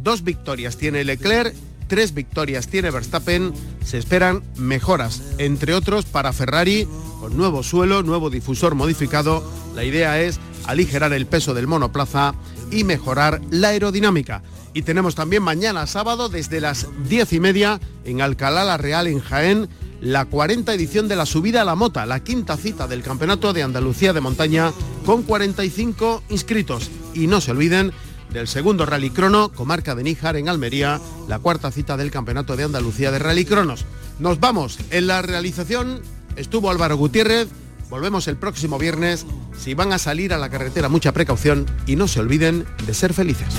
Dos 0.01 0.23
victorias 0.23 0.77
tiene 0.77 1.03
Leclerc, 1.03 1.53
tres 1.91 2.13
victorias 2.13 2.69
tiene 2.69 2.89
Verstappen. 2.89 3.51
Se 3.83 3.97
esperan 3.97 4.43
mejoras, 4.55 5.21
entre 5.39 5.73
otros 5.73 6.05
para 6.05 6.31
Ferrari, 6.31 6.87
con 7.19 7.35
nuevo 7.35 7.63
suelo, 7.63 8.01
nuevo 8.01 8.29
difusor 8.29 8.75
modificado. 8.75 9.43
La 9.75 9.83
idea 9.83 10.21
es 10.21 10.39
aligerar 10.67 11.11
el 11.11 11.25
peso 11.25 11.53
del 11.53 11.67
monoplaza 11.67 12.33
y 12.71 12.85
mejorar 12.85 13.41
la 13.49 13.69
aerodinámica. 13.69 14.41
Y 14.73 14.83
tenemos 14.83 15.15
también 15.15 15.43
mañana 15.43 15.85
sábado 15.85 16.29
desde 16.29 16.61
las 16.61 16.87
diez 17.09 17.33
y 17.33 17.41
media 17.41 17.81
en 18.05 18.21
Alcalá 18.21 18.63
la 18.63 18.77
Real 18.77 19.07
en 19.07 19.19
Jaén 19.19 19.67
la 19.99 20.23
40 20.23 20.73
edición 20.73 21.09
de 21.09 21.17
la 21.17 21.25
subida 21.25 21.61
a 21.61 21.65
la 21.65 21.75
mota, 21.75 22.05
la 22.05 22.23
quinta 22.23 22.55
cita 22.55 22.87
del 22.87 23.03
Campeonato 23.03 23.51
de 23.51 23.63
Andalucía 23.63 24.13
de 24.13 24.21
Montaña 24.21 24.71
con 25.05 25.23
45 25.23 26.23
inscritos. 26.29 26.89
Y 27.13 27.27
no 27.27 27.41
se 27.41 27.51
olviden 27.51 27.91
del 28.33 28.47
segundo 28.47 28.85
Rally 28.85 29.09
Crono, 29.09 29.51
comarca 29.51 29.95
de 29.95 30.03
Níjar 30.03 30.35
en 30.35 30.49
Almería, 30.49 30.99
la 31.27 31.39
cuarta 31.39 31.71
cita 31.71 31.97
del 31.97 32.11
Campeonato 32.11 32.55
de 32.55 32.63
Andalucía 32.63 33.11
de 33.11 33.19
Rally 33.19 33.45
Cronos. 33.45 33.85
Nos 34.19 34.39
vamos. 34.39 34.79
En 34.89 35.07
la 35.07 35.21
realización 35.21 36.01
estuvo 36.35 36.69
Álvaro 36.69 36.97
Gutiérrez. 36.97 37.47
Volvemos 37.89 38.27
el 38.27 38.37
próximo 38.37 38.77
viernes. 38.77 39.25
Si 39.57 39.73
van 39.73 39.91
a 39.91 39.97
salir 39.97 40.33
a 40.33 40.37
la 40.37 40.49
carretera, 40.49 40.89
mucha 40.89 41.11
precaución 41.11 41.65
y 41.85 41.95
no 41.95 42.07
se 42.07 42.19
olviden 42.19 42.65
de 42.85 42.93
ser 42.93 43.13
felices. 43.13 43.53